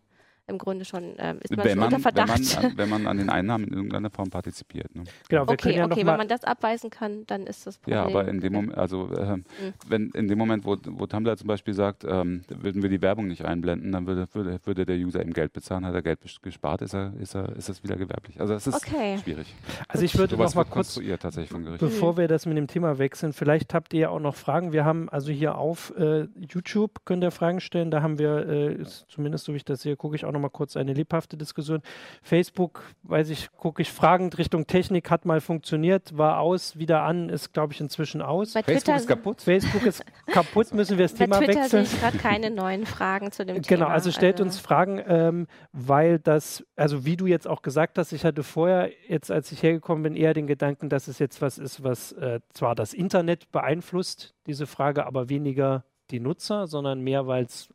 [0.50, 2.56] im Grunde schon, ähm, ist man Wenn man, unter wenn, Verdacht.
[2.56, 4.94] man an, wenn man an den Einnahmen in irgendeiner Form partizipiert.
[4.96, 5.04] Ne?
[5.30, 7.78] Genau, wir können okay, ja okay, noch wenn man das abweisen kann, dann ist das
[7.78, 7.98] Problem.
[7.98, 9.44] Ja, aber in dem Moment, also äh, Hm.
[9.88, 13.28] wenn in dem Moment, wo, wo Tumblr zum Beispiel sagt, ähm, würden wir die Werbung
[13.28, 16.82] nicht einblenden, dann würde, würde, würde der User ihm Geld bezahlen, hat er Geld gespart,
[16.82, 18.40] ist er, ist er, ist es wieder gewerblich.
[18.40, 19.18] Also es ist Okay.
[19.24, 19.54] schwierig.
[19.88, 21.80] also ich würde noch mal kurz tatsächlich vom Gericht.
[21.80, 24.72] Bevor wir das mit dem Thema wechseln, vielleicht habt ihr ja auch noch Fragen.
[24.74, 27.92] Wir haben also hier auf äh, YouTube, könnt ihr Fragen stellen.
[27.92, 30.39] Da haben wir, äh, ist, zumindest so wie ich das sehe, gucke ich auch noch
[30.40, 31.82] mal kurz eine lebhafte Diskussion.
[32.22, 37.30] Facebook, weiß ich, gucke ich fragend Richtung Technik, hat mal funktioniert, war aus, wieder an,
[37.30, 38.54] ist glaube ich inzwischen aus.
[38.54, 39.42] Bei Facebook Twitter, ist kaputt.
[39.42, 41.84] Facebook ist kaputt, müssen wir das bei Thema Twitter wechseln.
[41.84, 43.68] ich gerade keine neuen Fragen zu dem Thema.
[43.68, 48.12] Genau, also stellt uns Fragen, ähm, weil das, also wie du jetzt auch gesagt hast,
[48.12, 51.58] ich hatte vorher, jetzt als ich hergekommen bin, eher den Gedanken, dass es jetzt was
[51.58, 57.28] ist, was äh, zwar das Internet beeinflusst, diese Frage, aber weniger die Nutzer, sondern mehr,
[57.28, 57.70] weil es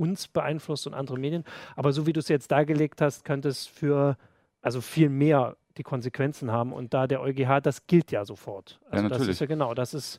[0.00, 1.44] uns beeinflusst und andere Medien.
[1.76, 4.16] Aber so wie du es jetzt dargelegt hast, könnte es für
[4.62, 6.72] also viel mehr die Konsequenzen haben.
[6.72, 8.80] Und da der EuGH, das gilt ja sofort.
[8.90, 9.30] Also das natürlich.
[9.30, 10.18] ist ja genau, das ist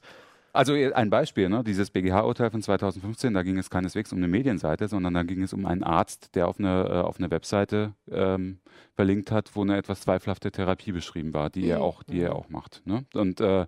[0.54, 1.64] Also eh, ein Beispiel, ne?
[1.64, 5.54] dieses BGH-Urteil von 2015, da ging es keineswegs um eine Medienseite, sondern da ging es
[5.54, 8.60] um einen Arzt, der auf eine, äh, auf eine Webseite ähm,
[8.96, 11.84] verlinkt hat, wo eine etwas zweifelhafte Therapie beschrieben war, die er Mhm.
[11.84, 12.82] auch, die er auch macht.
[12.86, 13.06] Ne?
[13.14, 13.66] Und äh,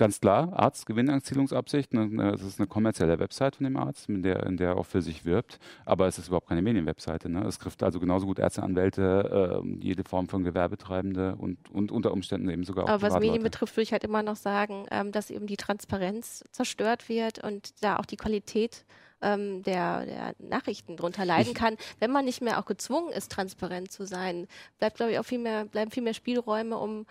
[0.00, 4.22] ganz klar, Arzt, Gewinnerzielungsabsicht, ne, ne, es ist eine kommerzielle Website von dem Arzt, in
[4.22, 7.28] der, in der er auch für sich wirbt, aber es ist überhaupt keine Medienwebseite.
[7.28, 7.44] Ne?
[7.46, 12.12] Es trifft also genauso gut Ärzte, Anwälte, äh, jede Form von Gewerbetreibende und, und unter
[12.12, 13.20] Umständen eben sogar auch Aber was.
[13.20, 17.44] Medien betrifft, würde ich halt immer noch sagen, ähm, dass eben die Transparenz zerstört wird
[17.44, 18.86] und da auch die Qualität
[19.22, 21.76] ähm, der, der Nachrichten drunter leiden Ich- kann.
[21.98, 24.46] Wenn man nicht mehr auch gezwungen ist, transparent zu sein,
[24.78, 27.04] bleibt, glaube ich, auch viel mehr, bleiben viel mehr Spielräume, um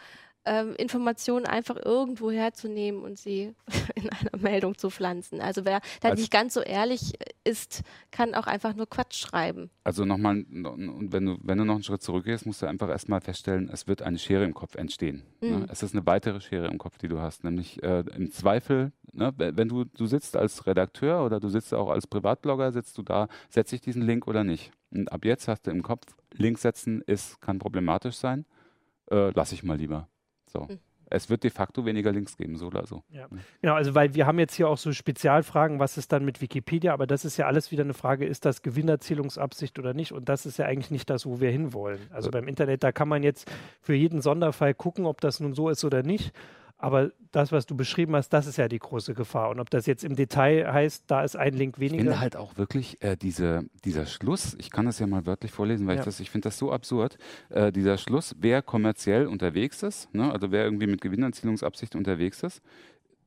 [0.45, 3.54] ähm, Informationen einfach irgendwo herzunehmen und sie
[3.95, 5.41] in einer Meldung zu pflanzen.
[5.41, 9.69] Also wer da Als- nicht ganz so ehrlich ist, kann auch einfach nur Quatsch schreiben.
[9.84, 13.21] Also nochmal, und wenn du, wenn du noch einen Schritt zurückgehst, musst du einfach erstmal
[13.21, 15.23] feststellen, es wird eine Schere im Kopf entstehen.
[15.41, 15.49] Mhm.
[15.49, 15.65] Ne?
[15.69, 17.43] Es ist eine weitere Schere im Kopf, die du hast.
[17.43, 21.73] Nämlich äh, im Zweifel, ne, we- wenn du, du sitzt als Redakteur oder du sitzt
[21.73, 24.71] auch als Privatblogger, sitzt du da, setze ich diesen Link oder nicht?
[24.91, 28.45] Und ab jetzt hast du im Kopf, Link setzen ist, kann problematisch sein,
[29.12, 30.08] äh, lass ich mal lieber.
[30.51, 30.62] So.
[30.62, 30.79] Mhm.
[31.12, 33.03] Es wird de facto weniger Links geben, so oder so.
[33.62, 36.93] Genau, also weil wir haben jetzt hier auch so Spezialfragen, was ist dann mit Wikipedia,
[36.93, 40.12] aber das ist ja alles wieder eine Frage, ist das Gewinnerzielungsabsicht oder nicht?
[40.12, 41.99] Und das ist ja eigentlich nicht das, wo wir hinwollen.
[42.12, 45.69] Also beim Internet, da kann man jetzt für jeden Sonderfall gucken, ob das nun so
[45.69, 46.31] ist oder nicht.
[46.82, 49.50] Aber das, was du beschrieben hast, das ist ja die große Gefahr.
[49.50, 52.04] Und ob das jetzt im Detail heißt, da ist ein Link Ich weniger.
[52.04, 55.88] finde halt auch wirklich äh, diese, dieser Schluss, ich kann das ja mal wörtlich vorlesen,
[55.88, 56.02] weil Ja.
[56.02, 57.18] ich, das, ich finde das so absurd,
[57.50, 62.62] äh, dieser Schluss, wer kommerziell unterwegs ist, ne, also wer irgendwie mit Gewinnerzielungsabsicht unterwegs ist,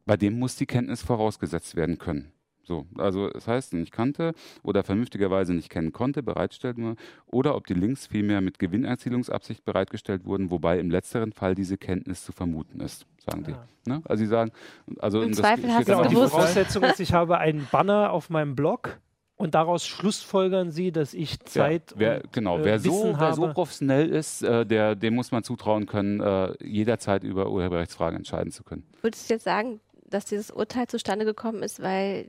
[0.06, 2.32] bei dem muss die Kenntnis vorausgesetzt werden können.
[2.64, 6.96] So, also das heißt, nicht kannte oder vernünftigerweise nicht kennen konnte, bereitstellt nur,
[7.26, 12.24] oder ob die Links vielmehr mit Gewinnerzielungsabsicht bereitgestellt wurden, wobei im letzteren Fall diese Kenntnis
[12.24, 13.66] zu vermuten ist, sagen Ah.
[13.84, 13.90] die.
[13.90, 14.02] Ne?
[14.04, 14.52] Also sie sagen,
[14.98, 18.12] also Im das Zweifel hast Genau, du's auch die Voraussetzung ist, ich habe einen Banner
[18.12, 19.00] auf meinem Blog
[19.36, 23.20] und daraus schlussfolgern sie, dass ich Zeit Ja, wer, und, genau, äh, wer, so, Wissen
[23.20, 28.18] wer so professionell ist, äh, der, dem muss man zutrauen können, äh, jederzeit über Urheberrechtsfragen
[28.18, 28.84] entscheiden zu können.
[29.00, 29.80] Würdest du jetzt sagen,
[30.12, 32.28] dass dieses Urteil zustande gekommen ist, weil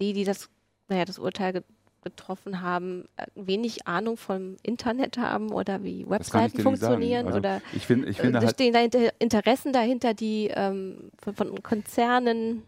[0.00, 0.48] die, die das,
[0.88, 1.62] naja, das Urteil ge
[2.02, 7.86] getroffen haben, äh, wenig Ahnung vom Internet haben oder wie Webseiten funktionieren Also oder ich,
[7.86, 11.62] find, ich äh, finde da halt, stehen da Inter Interessen dahinter, die ähm, von, von
[11.62, 12.62] Konzernen.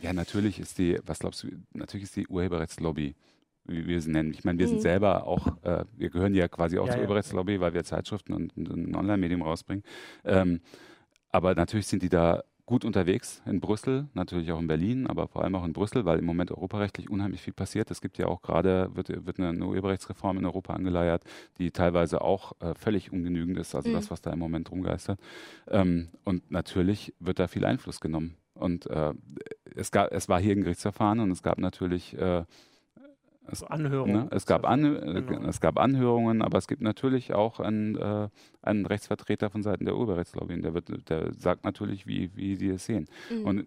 [0.00, 3.16] ja, natürlich ist die, was glaubst du, natürlich ist die Urheberrechtslobby
[3.68, 4.32] wie wir sie nennen.
[4.32, 4.70] Ich meine, wir mhm.
[4.70, 7.02] sind selber auch, äh, wir gehören ja quasi auch ja, zur ja.
[7.02, 9.84] Urheberrechtslobby, weil wir Zeitschriften und, und ein Online-Medium rausbringen.
[10.24, 10.60] Ähm,
[11.30, 15.42] aber natürlich sind die da gut unterwegs in Brüssel, natürlich auch in Berlin, aber vor
[15.42, 17.90] allem auch in Brüssel, weil im Moment europarechtlich unheimlich viel passiert.
[17.90, 21.24] Es gibt ja auch gerade, wird, wird eine, Urheberrechtsreform in Europa angeleiert,
[21.56, 23.94] die teilweise auch äh, völlig ungenügend ist, also mhm.
[23.94, 25.18] das, was da im Moment rumgeistert.
[25.66, 28.36] Ähm, und natürlich wird da viel Einfluss genommen.
[28.52, 29.14] Und äh,
[29.74, 32.44] es, gab, es war hier ein Gerichtsverfahren und es gab natürlich äh,
[33.50, 34.24] es, Anhörungen.
[34.24, 34.28] Ne?
[34.30, 35.48] Es, gab an, genau.
[35.48, 38.28] es gab Anhörungen, aber es gibt natürlich auch einen, äh,
[38.62, 40.60] einen Rechtsvertreter von Seiten der Urheberrechtslobby.
[40.60, 43.06] Der, wird, der sagt natürlich, wie, wie sie es sehen.
[43.30, 43.44] Mhm.
[43.44, 43.66] Und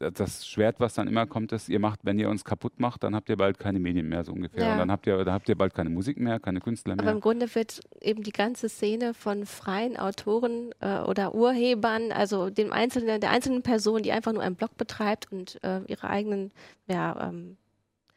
[0.00, 3.14] das Schwert, was dann immer kommt, ist, ihr macht, wenn ihr uns kaputt macht, dann
[3.14, 4.64] habt ihr bald keine Medien mehr, so ungefähr.
[4.64, 4.72] Ja.
[4.72, 7.04] Und dann habt ihr, dann habt ihr bald keine Musik mehr, keine Künstler mehr.
[7.04, 12.48] Aber im Grunde wird eben die ganze Szene von freien Autoren äh, oder Urhebern, also
[12.48, 16.52] dem einzelnen, der einzelnen Person, die einfach nur einen Blog betreibt und äh, ihre eigenen
[16.86, 17.58] ja, ähm,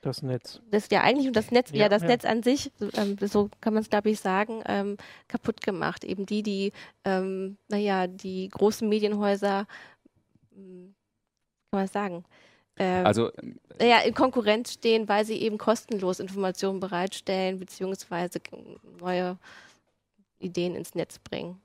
[0.04, 0.62] das Netz.
[0.70, 2.10] Das ja eigentlich und das Netz, ja, ja das ja.
[2.10, 6.04] Netz an sich, ähm, so kann man es glaube ich sagen, ähm, kaputt gemacht.
[6.04, 6.74] Eben die, die,
[7.06, 9.66] ähm, naja, die großen Medienhäuser,
[10.54, 10.94] hm,
[11.72, 12.26] kann man sagen,
[12.78, 13.32] ähm, also
[13.80, 18.40] ja, in Konkurrenz stehen, weil sie eben kostenlos Informationen bereitstellen, beziehungsweise
[19.00, 19.38] neue
[20.40, 21.62] Ideen ins Netz bringen.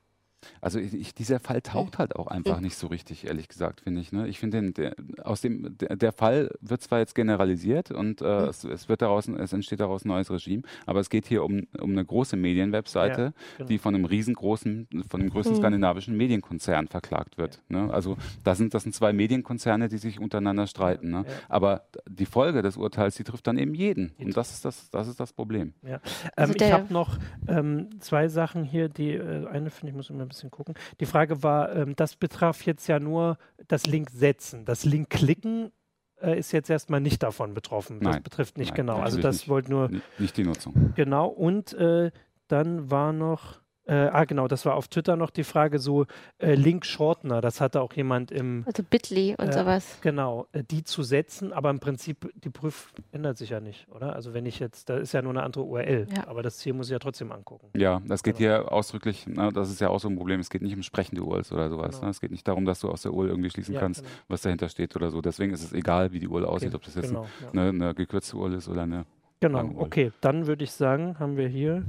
[0.61, 4.13] Also ich, dieser Fall taucht halt auch einfach nicht so richtig, ehrlich gesagt, finde ich.
[4.13, 4.29] Ne?
[4.29, 8.65] Ich finde, der, aus dem der, der, Fall wird zwar jetzt generalisiert und äh, es,
[8.65, 11.91] es, wird daraus, es entsteht daraus ein neues Regime, aber es geht hier um, um
[11.91, 13.69] eine große Medienwebseite, ja, genau.
[13.69, 15.61] die von einem riesengroßen, von einem größten mhm.
[15.61, 17.61] skandinavischen Medienkonzern verklagt wird.
[17.69, 17.93] Ne?
[17.93, 21.11] Also da sind das sind zwei Medienkonzerne, die sich untereinander streiten.
[21.11, 21.25] Ne?
[21.27, 21.35] Ja.
[21.49, 24.13] Aber die Folge des Urteils, die trifft dann eben jeden.
[24.19, 25.75] Und das ist das, das ist das Problem.
[25.83, 26.01] Ja.
[26.37, 30.11] Also ähm, ich habe noch ähm, zwei Sachen hier, die äh, eine finde ich muss
[30.11, 30.75] immer ein bisschen gucken.
[31.01, 34.65] Die Frage war, ähm, das betraf jetzt ja nur das Link setzen.
[34.65, 35.73] Das Link klicken
[36.21, 38.01] äh, ist jetzt erstmal nicht davon betroffen.
[38.01, 38.99] Das betrifft nicht Nein, genau.
[38.99, 39.91] Also das wollte nur.
[40.19, 40.93] Nicht die Nutzung.
[40.95, 41.29] Genau.
[41.29, 42.11] Und äh,
[42.49, 46.05] dann war noch äh, ah, genau, das war auf Twitter noch die Frage, so
[46.39, 48.65] äh, Link-Shortener, das hatte auch jemand im.
[48.67, 49.99] Also Bitly und äh, sowas.
[50.03, 54.15] Genau, äh, die zu setzen, aber im Prinzip, die Prüf ändert sich ja nicht, oder?
[54.15, 56.29] Also, wenn ich jetzt, da ist ja nur eine andere URL, ja.
[56.29, 57.71] aber das Ziel muss ich ja trotzdem angucken.
[57.75, 58.61] Ja, das geht genau.
[58.61, 61.23] hier ausdrücklich, na, das ist ja auch so ein Problem, es geht nicht um sprechende
[61.23, 61.97] URLs oder sowas.
[61.97, 62.05] Genau.
[62.05, 62.11] Ne?
[62.11, 64.15] Es geht nicht darum, dass du aus der URL irgendwie schließen ja, kannst, genau.
[64.29, 65.23] was dahinter steht oder so.
[65.23, 66.77] Deswegen ist es egal, wie die URL aussieht, okay.
[66.77, 67.69] ob das jetzt genau, eine, ja.
[67.71, 69.07] eine gekürzte URL ist oder eine.
[69.41, 71.85] Genau, okay, dann würde ich sagen, haben wir hier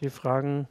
[0.00, 0.68] die Fragen.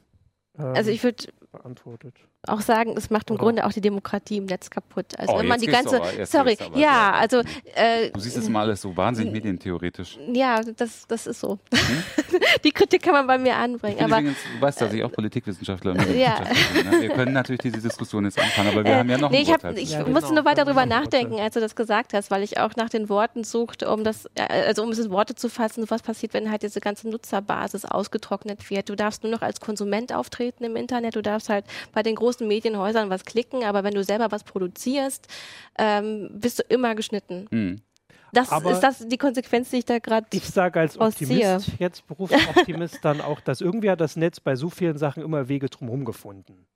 [0.58, 2.14] Ähm, also ich würde beantwortet.
[2.48, 3.44] Auch sagen, es macht im Oder?
[3.44, 5.06] Grunde auch die Demokratie im Netz kaputt.
[5.16, 7.42] Also oh, wenn man die ganze, sorry, ja, also
[7.76, 10.18] äh, du siehst es mal alles so wahnsinnig medientheoretisch.
[10.32, 11.60] Ja, das, das ist so.
[11.72, 12.02] Hm?
[12.64, 13.98] die Kritik kann man bei mir anbringen.
[14.00, 16.18] Aber übrigens, du weißt, dass ich auch Politikwissenschaftler bin.
[16.18, 16.40] Ja.
[16.40, 17.02] Ne?
[17.02, 19.52] Wir können natürlich diese Diskussion jetzt anfangen, aber wir äh, haben ja noch nee, ich,
[19.52, 22.42] hab, ich ja, musste genau, nur weiter darüber nachdenken, als du das gesagt hast, weil
[22.42, 25.48] ich auch nach den Worten suchte, um das, äh, also um es in Worte zu
[25.48, 28.88] fassen, was passiert, wenn halt diese ganze Nutzerbasis ausgetrocknet wird.
[28.88, 32.31] Du darfst nur noch als Konsument auftreten im Internet, du darfst halt bei den großen
[32.40, 35.28] Medienhäusern was klicken, aber wenn du selber was produzierst,
[35.78, 37.46] ähm, bist du immer geschnitten.
[37.50, 37.82] Mhm.
[38.32, 41.76] Das aber ist das die Konsequenz, die ich da gerade Ich sage als Optimist, ausziehe.
[41.78, 45.68] jetzt Berufsoptimist, dann auch, dass irgendwie hat das Netz bei so vielen Sachen immer Wege
[45.68, 46.66] drumherum gefunden.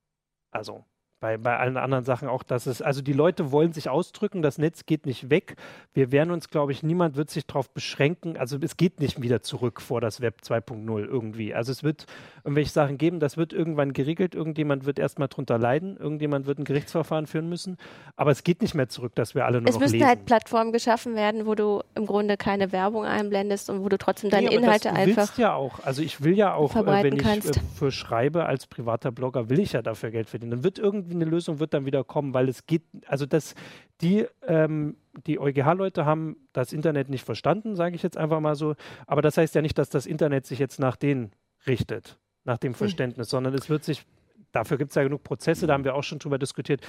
[0.51, 0.85] Also
[1.21, 4.59] bei, bei allen anderen Sachen auch, dass es, also die Leute wollen sich ausdrücken, das
[4.59, 5.57] Netz geht nicht weg.
[5.95, 9.43] Wir werden uns, glaube ich, niemand wird sich darauf beschränken, also es geht nicht wieder
[9.43, 11.55] zurück vor das Web 2.0 irgendwie.
[11.55, 12.07] Also es wird
[12.45, 16.65] irgendwelche Sachen geben, das wird irgendwann geregelt, irgendjemand wird erstmal drunter leiden, irgendjemand wird ein
[16.65, 17.79] Gerichtsverfahren führen müssen,
[18.17, 19.83] aber es geht nicht mehr zurück, dass wir alle nur es noch.
[19.83, 23.89] Es müssen halt Plattformen geschaffen werden, wo du im Grunde keine Werbung einblendest und wo
[23.89, 26.53] du trotzdem deine nee, Inhalte das, du einfach willst ja auch, also ich will ja
[26.55, 30.29] auch, äh, wenn ich äh, für schreibe als privater Blogger, will ich ja dafür Geld
[30.29, 30.51] verdienen.
[30.51, 33.55] Dann wird irgendwie eine Lösung wird dann wieder kommen, weil es geht, also das,
[34.01, 38.75] die, ähm, die EuGH-Leute haben das Internet nicht verstanden, sage ich jetzt einfach mal so.
[39.07, 41.33] Aber das heißt ja nicht, dass das Internet sich jetzt nach denen
[41.67, 42.79] richtet, nach dem hm.
[42.79, 43.31] Verständnis, mhm.
[43.31, 44.05] sondern es wird sich,
[44.53, 46.87] dafür gibt es ja genug Prozesse, da haben wir auch schon drüber diskutiert.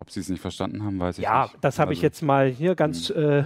[0.00, 1.54] Ob sie es nicht verstanden haben, weiß ich ja, nicht.
[1.54, 3.16] Ja, das habe also, ich jetzt mal hier ganz hm.
[3.16, 3.44] äh,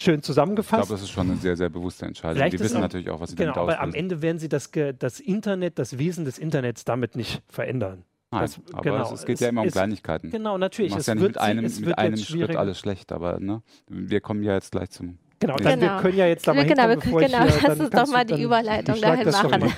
[0.00, 0.82] schön zusammengefasst.
[0.82, 2.36] Ich glaube, das ist schon eine sehr, sehr bewusste Entscheidung.
[2.36, 4.48] Vielleicht die wissen auch, natürlich auch, was sie genau, damit aber am Ende werden sie
[4.48, 8.04] das, das Internet, das Wesen des Internets damit nicht verändern.
[8.32, 10.30] Nein, das, aber genau, es, es geht es, ja immer um es, Kleinigkeiten.
[10.30, 10.94] Genau, natürlich.
[10.94, 14.54] Es ja nicht mit einem, mit einem Schritt alles schlecht, aber ne, wir kommen ja
[14.54, 15.94] jetzt gleich zum Genau, dann, genau.
[15.94, 18.26] wir können ja jetzt da mal Genau, wir können, genau, ich, lass uns doch mal
[18.26, 19.72] die Überleitung dahin machen.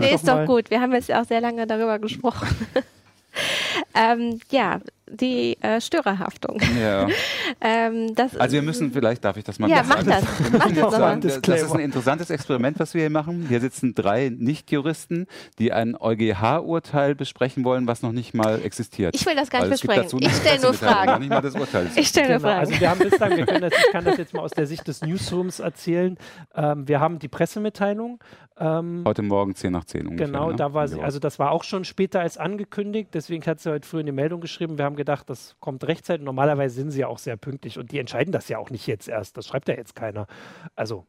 [0.00, 0.70] nee, ist doch gut.
[0.70, 2.48] Wir haben jetzt auch sehr lange darüber gesprochen.
[3.96, 6.60] ähm, ja, die äh, Störerhaftung.
[6.80, 7.06] Ja.
[7.60, 10.24] ähm, das, Also wir müssen, vielleicht darf ich das mal Ja, mach das.
[10.50, 13.46] Wir Mach das sagen, das ist ein interessantes Experiment, was wir hier machen.
[13.48, 15.26] Hier sitzen drei Nichtjuristen,
[15.58, 19.14] die ein EuGH-Urteil besprechen wollen, was noch nicht mal existiert.
[19.14, 20.02] Ich will das gar nicht gibt besprechen.
[20.04, 21.10] dazu Ich stelle nur Fragen.
[21.12, 21.86] Noch nicht mal das Urteil.
[21.86, 22.60] ist Ich stelle nur Genau, Fragen.
[22.60, 24.88] also wir haben bislang, wir können das, ich kann das jetzt mal aus der Sicht
[24.88, 26.18] des Newsrooms erzählen.
[26.54, 28.18] Ähm, wir haben die Pressemitteilung.
[28.58, 30.26] Ähm, Heute Morgen 10 nach 10 ungefähr.
[30.26, 30.56] Genau, ne?
[30.56, 33.85] da war sie, also das war auch schon später als angekündigt, deswegen hat sie heute
[33.86, 34.78] früh in die Meldung geschrieben.
[34.78, 36.24] Wir haben gedacht, das kommt rechtzeitig.
[36.24, 39.08] Normalerweise sind sie ja auch sehr pünktlich und die entscheiden das ja auch nicht jetzt
[39.08, 39.36] erst.
[39.36, 40.26] Das schreibt ja jetzt keiner.
[40.74, 41.06] Also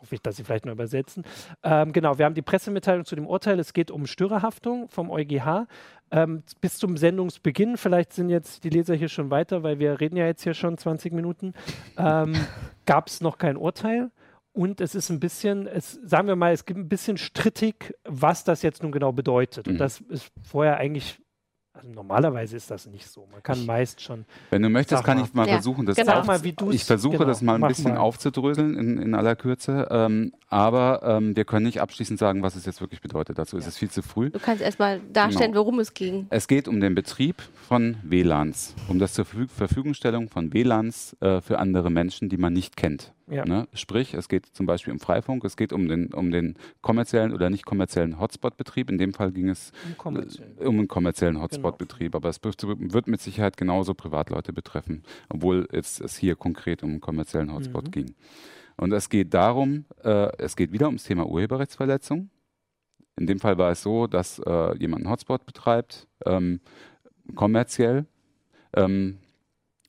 [0.00, 1.24] hoffe ich, dass sie vielleicht nur übersetzen.
[1.62, 3.60] Ähm, genau, wir haben die Pressemitteilung zu dem Urteil.
[3.60, 5.66] Es geht um Störerhaftung vom EuGH.
[6.10, 10.16] Ähm, bis zum Sendungsbeginn, vielleicht sind jetzt die Leser hier schon weiter, weil wir reden
[10.16, 11.54] ja jetzt hier schon 20 Minuten,
[11.96, 12.34] ähm,
[12.86, 14.10] gab es noch kein Urteil.
[14.54, 18.44] Und es ist ein bisschen, es, sagen wir mal, es gibt ein bisschen strittig, was
[18.44, 19.66] das jetzt nun genau bedeutet.
[19.68, 19.78] Und Mhm.
[19.78, 21.21] das ist vorher eigentlich,
[21.74, 23.26] also normalerweise ist das nicht so.
[23.32, 24.26] Man kann meist schon.
[24.50, 25.24] Wenn du möchtest, kann mal.
[25.24, 26.22] ich mal Ja, versuchen, das genau.
[26.24, 28.00] Mal, wie Ich versuche genau, das mal ein bisschen mal.
[28.00, 29.88] aufzudröseln in, in aller Kürze.
[29.90, 33.38] Ähm, aber ähm, wir können nicht abschließend sagen, was es jetzt wirklich bedeutet.
[33.38, 34.28] Dazu ist es viel zu früh.
[34.30, 35.62] Du kannst erstmal darstellen, Genau.
[35.64, 36.26] worum es ging.
[36.28, 41.40] Es geht um den Betrieb von WLANs, um das zur Verfüg Verfügungstellung von WLANs äh,
[41.40, 43.12] für andere Menschen, die man nicht kennt.
[43.32, 43.44] Ja.
[43.44, 43.66] Ne?
[43.72, 47.50] Sprich, es geht zum Beispiel um Freifunk, es geht um den, um den kommerziellen oder
[47.50, 48.90] nicht kommerziellen Hotspot-Betrieb.
[48.90, 49.72] In dem Fall ging es
[50.04, 51.44] um äh, um einen kommerziellen Genau.
[51.44, 56.82] Hotspot-Betrieb, aber es wird wird mit Sicherheit genauso Privatleute betreffen, obwohl es, es hier konkret
[56.82, 57.90] um einen kommerziellen Hotspot Mhm.
[57.90, 58.14] ging.
[58.76, 62.30] Und es geht darum, äh, es geht wieder ums Thema Urheberrechtsverletzung.
[63.18, 66.60] In dem Fall war es so, dass äh, jemand einen Hotspot betreibt, ähm,
[67.34, 68.06] kommerziell,
[68.74, 69.18] ähm,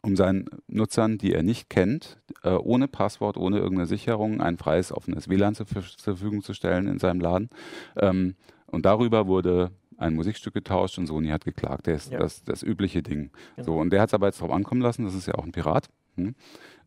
[0.04, 4.92] um seinen Nutzern, die er nicht kennt, äh, ohne Passwort, ohne irgendeine Sicherung, ein freies,
[4.92, 7.50] offenes WLAN zur, Ver- zur Verfügung zu stellen in seinem Laden.
[7.96, 8.36] Ähm,
[8.68, 11.88] und darüber wurde ein Musikstück getauscht und Sony hat geklagt.
[11.88, 12.20] Das ist Ja.
[12.20, 13.32] das, das übliche Ding.
[13.56, 13.66] Genau.
[13.66, 15.52] So, und der hat es aber jetzt drauf ankommen lassen, das ist ja auch ein
[15.54, 15.88] Pirat.
[16.16, 16.36] Hm?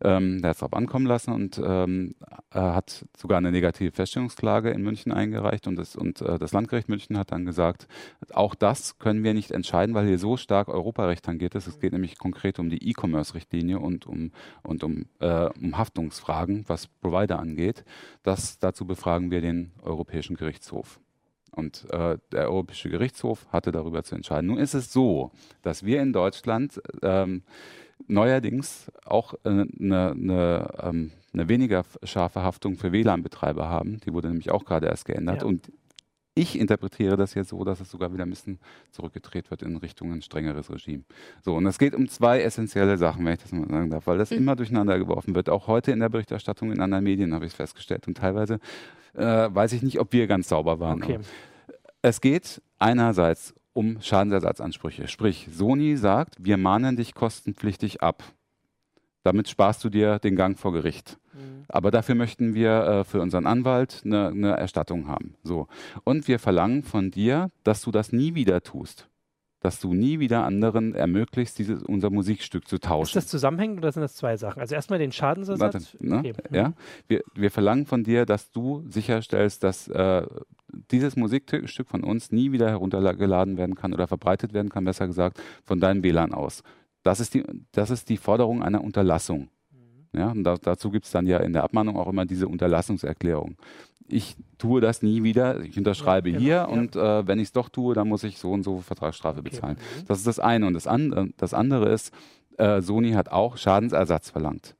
[0.01, 2.15] Ähm, der hat es drauf ankommen lassen und ähm,
[2.51, 6.87] äh, hat sogar eine negative Feststellungsklage in München eingereicht und das, und äh, das Landgericht
[6.87, 7.87] München hat dann gesagt,
[8.31, 11.67] auch das können wir nicht entscheiden, weil hier so stark Europarecht tangiert ist.
[11.67, 14.31] Es geht nämlich konkret um die E-Commerce-Richtlinie und um,
[14.63, 17.83] und um, äh, um Haftungsfragen, was Provider angeht.
[18.23, 20.99] Das, dazu befragen wir den Europäischen Gerichtshof.
[21.57, 24.47] Und äh, der Europäische Gerichtshof hatte darüber zu entscheiden.
[24.47, 25.31] Nun ist es so,
[25.63, 27.41] dass wir in Deutschland ähm,
[28.07, 33.99] neuerdings auch eine äh, ne, ne, ähm, weniger scharfe Haftung für WLAN-Betreiber haben.
[34.05, 35.41] Die wurde nämlich auch gerade erst geändert.
[35.41, 35.47] Ja.
[35.47, 35.71] Und
[36.37, 38.59] ich interpretiere das jetzt so, dass es sogar wieder ein bisschen
[38.91, 41.03] zurückgedreht wird in Richtung ein strengeres Regime.
[41.41, 44.19] So, und es geht um zwei essentielle Sachen, wenn ich das mal sagen darf, weil
[44.19, 44.37] das Mhm.
[44.37, 45.49] immer durcheinander geworfen wird.
[45.49, 48.07] Auch heute in der Berichterstattung in anderen Medien habe ich es festgestellt.
[48.07, 48.59] Und teilweise
[49.15, 51.01] äh, weiß ich nicht, ob wir ganz sauber waren.
[51.03, 51.19] Okay.
[52.03, 55.07] Es geht einerseits um Schadensersatzansprüche.
[55.07, 58.23] Sprich, Sony sagt, wir mahnen dich kostenpflichtig ab.
[59.21, 61.19] Damit sparst du dir den Gang vor Gericht.
[61.31, 61.65] Mhm.
[61.67, 65.35] Aber dafür möchten wir äh, für unseren Anwalt eine, eine Erstattung haben.
[65.43, 65.67] So.
[66.03, 69.09] Und wir verlangen von dir, dass du das nie wieder tust.
[69.67, 73.15] Dass du nie wieder anderen ermöglichst, dieses, unser Musikstück zu Ist tauschen.
[73.15, 74.61] das zusammenhängend oder sind das zwei Sachen?
[74.61, 75.73] Also erstmal den Schadensersatz.
[75.73, 76.19] Warte, ne?
[76.19, 76.33] Okay.
[76.49, 76.55] Mhm.
[76.55, 76.73] ja?
[77.09, 80.25] wir, wir verlangen von dir, dass du sicherstellst, dass äh,
[80.89, 85.41] dieses Musikstück von uns nie wieder heruntergeladen werden kann oder verbreitet werden kann, besser gesagt,
[85.65, 86.63] von deinem WLAN aus.
[87.03, 89.49] Das ist die, das ist die Forderung einer Unterlassung.
[89.69, 90.17] Mhm.
[90.17, 93.57] Ja, und da, dazu gibt es dann ja in der Abmahnung auch immer diese Unterlassungserklärung.
[94.09, 96.63] Ich tue das nie wieder, ich unterschreibe Ja, genau, hier ja.
[96.65, 99.49] und äh, wenn ich es doch tue, dann muss ich so und so Vertragsstrafe Okay.
[99.49, 99.77] bezahlen.
[99.77, 100.05] Mhm.
[100.07, 100.65] Das ist das eine.
[100.65, 102.13] Und das, an, das andere ist,
[102.57, 104.75] äh, Sony hat auch Schadensersatz verlangt.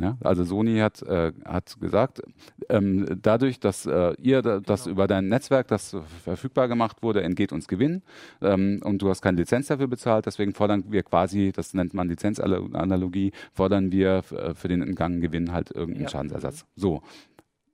[0.00, 2.22] Ja, also Sony hat, äh, hat gesagt,
[2.68, 4.92] ähm, dadurch, dass äh, ihr da, das Genau.
[4.92, 8.02] über dein Netzwerk, das verfügbar gemacht wurde, entgeht uns Gewinn
[8.40, 12.08] ähm, und du hast keine Lizenz dafür bezahlt, deswegen fordern wir quasi, das nennt man
[12.08, 16.08] Lizenzanalogie, fordern wir äh, für den entgangenen Gewinn halt irgendeinen.
[16.08, 16.64] Schadensersatz.
[16.76, 17.02] So,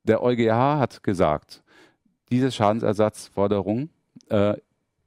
[0.05, 1.63] der EuGH hat gesagt,
[2.31, 3.89] diese Schadensersatzforderung,
[4.29, 4.55] äh,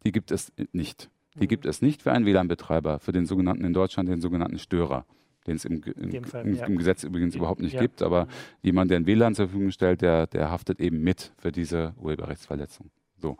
[0.04, 1.10] die gibt es nicht.
[1.36, 1.48] Die Mhm.
[1.48, 5.06] gibt es nicht für einen WLAN-Betreiber, für den sogenannten in Deutschland den sogenannten Störer,
[5.46, 6.66] den es im, im, Fall, im, ja.
[6.66, 7.40] im Gesetz übrigens Ja.
[7.40, 7.82] überhaupt nicht Ja.
[7.82, 8.30] gibt, aber Mhm.
[8.62, 12.90] jemand, der ein WLAN zur Verfügung stellt, der, der haftet eben mit für diese Urheberrechtsverletzung.
[13.18, 13.38] So.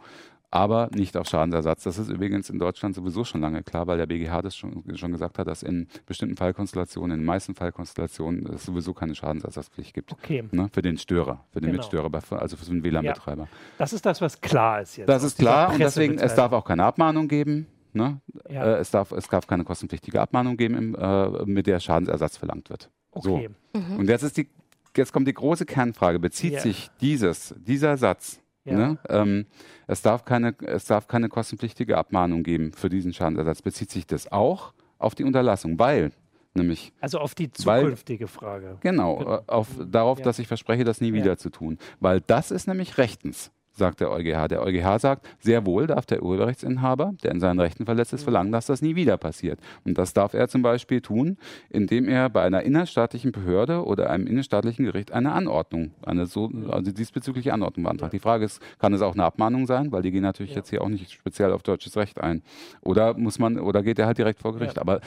[0.50, 1.84] Aber nicht auf Schadensersatz.
[1.84, 5.12] Das ist übrigens in Deutschland sowieso schon lange klar, weil der BGH das schon, schon
[5.12, 10.14] gesagt hat, dass in bestimmten Fallkonstellationen, in den meisten Fallkonstellationen, es sowieso keine Schadensersatzpflicht gibt.
[10.14, 11.82] Okay, Ne, für den Störer, für den Genau.
[11.84, 12.10] Mitstörer,
[12.42, 13.48] also für den WLAN-Betreiber.
[13.78, 15.10] das ist das, was klar ist jetzt.
[15.10, 17.68] Das ist klar und deswegen, es darf auch keine Abmahnung geben.
[17.92, 18.22] Ne?
[18.50, 18.64] Ja.
[18.64, 22.70] Äh, es, darf, es darf keine kostenpflichtige Abmahnung geben, im, äh, mit der Schadensersatz verlangt
[22.70, 22.90] wird.
[23.12, 23.50] okay.
[23.74, 23.98] Mhm.
[23.98, 24.48] Und jetzt ist die,
[24.96, 26.60] jetzt kommt die große Kernfrage: Bezieht Ja.
[26.62, 28.40] sich dieses, dieser Satz?
[28.68, 28.78] Ja.
[28.78, 28.98] Ne?
[29.10, 29.46] Ähm,
[29.88, 33.62] es, darf keine, es darf keine kostenpflichtige Abmahnung geben für diesen Schadensersatz.
[33.62, 36.12] Bezieht sich das auch auf die Unterlassung, weil
[36.54, 36.92] nämlich.
[37.00, 38.78] Also auf die zukünftige weil, Frage.
[38.82, 39.44] Genau, genau.
[39.48, 40.26] auf, darauf, ja.
[40.26, 41.78] dass ich verspreche, das nie wieder zu tun.
[42.00, 44.48] Weil das ist nämlich rechtens sagt der EuGH.
[44.48, 48.26] Der EuGH sagt, sehr wohl darf der Urheberrechtsinhaber, der in seinen Rechten verletzt ist, mhm.
[48.26, 49.60] verlangen, dass das nie wieder passiert.
[49.86, 51.38] Und das darf er zum Beispiel tun,
[51.70, 56.92] indem er bei einer innerstaatlichen Behörde oder einem innerstaatlichen Gericht eine Anordnung, eine so, also
[56.92, 58.14] diesbezügliche Anordnung beantragt.
[58.14, 59.92] Die Frage ist, kann es auch eine Abmahnung sein?
[59.92, 60.58] Weil die gehen natürlich ja.
[60.58, 62.42] jetzt hier auch nicht speziell auf deutsches Recht ein.
[62.82, 64.76] Oder muss man, oder geht er halt direkt vor Gericht?
[64.76, 64.82] Ja.
[64.82, 65.02] Aber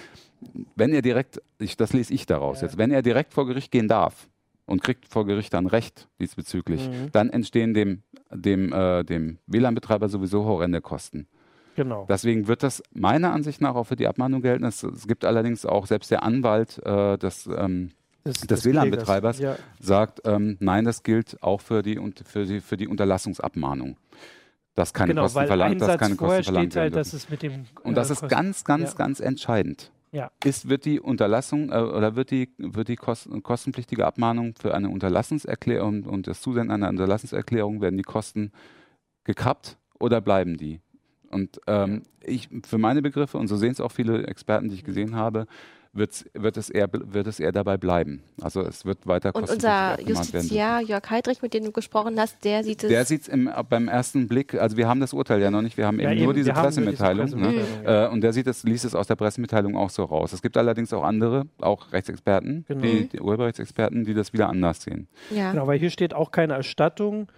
[0.77, 2.67] wenn er direkt, ich, das lese ich daraus ja.
[2.67, 4.29] jetzt, wenn er direkt vor Gericht gehen darf,
[4.71, 7.11] und kriegt vor Gericht dann Recht diesbezüglich, mhm.
[7.11, 11.27] dann entstehen dem, dem, äh, dem WLAN-Betreiber sowieso horrende Kosten.
[11.75, 12.07] Genau.
[12.09, 14.65] Deswegen wird das meiner Ansicht nach auch für die Abmahnung gelten.
[14.65, 17.91] Es, es gibt allerdings auch selbst der Anwalt äh, des, ähm,
[18.25, 19.57] des, des WLAN-Betreibers ja.
[19.81, 23.97] sagt, ähm, nein, das gilt auch für die, für die, für die Unterlassungsabmahnung
[24.77, 26.95] dass keine genau, Kosten verlangt, dass keine Kosten verlangt werden.
[26.95, 28.97] Halt, und das ist ganz, ganz, ja.
[28.97, 30.31] ganz entscheidend ja.
[30.44, 34.90] ist, wird die Unterlassung äh, oder wird die, wird die Kosten, kostenpflichtige Abmahnung für eine
[34.90, 38.53] Unterlassungserklärung und das Zusenden einer Unterlassungserklärung, werden die Kosten
[39.25, 40.81] gekappt oder bleiben die?
[41.31, 44.85] Und ähm, ich, für meine Begriffe, und so sehen es auch viele Experten, die ich
[44.85, 45.46] gesehen habe,
[45.92, 48.22] wird, wird, es eher, wird es eher dabei bleiben.
[48.40, 52.62] Also es wird weiter Und unser Justiziar Jörg Heidrich, mit dem du gesprochen hast, der
[52.62, 52.88] sieht es.
[52.88, 55.87] Der sieht es beim ersten Blick, also wir haben das Urteil ja noch nicht, wir
[55.87, 57.26] haben ja, eben, nur diese Pressemitteilung.
[57.26, 57.85] Diese Pressemitteilung ne?
[57.90, 58.07] ja.
[58.07, 60.33] äh, und der sieht es, liest es aus der Pressemitteilung auch so raus.
[60.33, 62.83] Es gibt allerdings auch andere, auch Rechtsexperten, genau.
[62.83, 65.09] die, die Urheberrechtsexperten, die das wieder anders sehen.
[65.31, 65.50] Ja.
[65.50, 67.29] Genau, weil hier steht auch keine Erstattung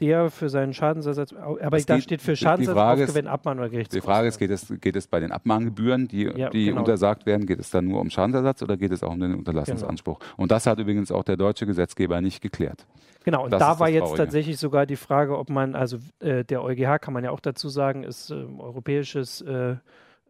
[0.00, 4.00] der für seinen Schadensersatz, aber es da geht, steht für Schadensersatz aufgewenden Abmahn oder Gerichtskosten.
[4.00, 6.80] Die Frage ist, geht es, geht es bei den Abmahngebühren, die, ja, die genau.
[6.80, 10.18] untersagt werden, geht es dann nur um Schadensersatz oder geht es auch um den Unterlassungsanspruch?
[10.18, 10.32] Genau.
[10.36, 12.86] Und das hat übrigens auch der deutsche Gesetzgeber nicht geklärt.
[13.24, 16.62] Genau, und das da war jetzt tatsächlich sogar die Frage, ob man, also äh, der
[16.62, 19.76] EuGH kann man ja auch dazu sagen, ist äh, europäisches äh,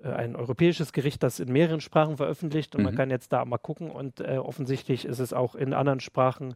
[0.03, 2.87] äh, ein europäisches Gericht, das in mehreren Sprachen veröffentlicht und mhm.
[2.87, 6.55] man kann jetzt da mal gucken und äh, offensichtlich ist es auch in anderen Sprachen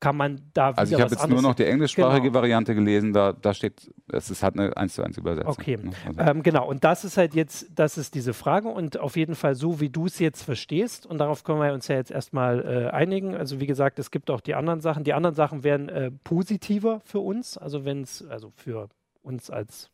[0.00, 2.34] kann man da Also ich habe jetzt nur noch die englischsprachige genau.
[2.34, 5.52] Variante gelesen, da, da steht, es ist, hat eine 1 zu 1 Übersetzung.
[5.52, 5.90] Okay, ne?
[6.06, 6.20] also.
[6.20, 6.68] ähm, genau.
[6.68, 9.88] Und das ist halt jetzt, das ist diese Frage und auf jeden Fall so, wie
[9.88, 13.34] du es jetzt verstehst und darauf können wir uns ja jetzt erstmal äh, einigen.
[13.34, 15.04] Also wie gesagt, es gibt auch die anderen Sachen.
[15.04, 18.88] Die anderen Sachen wären äh, positiver für uns, also wenn es, also für
[19.22, 19.90] uns als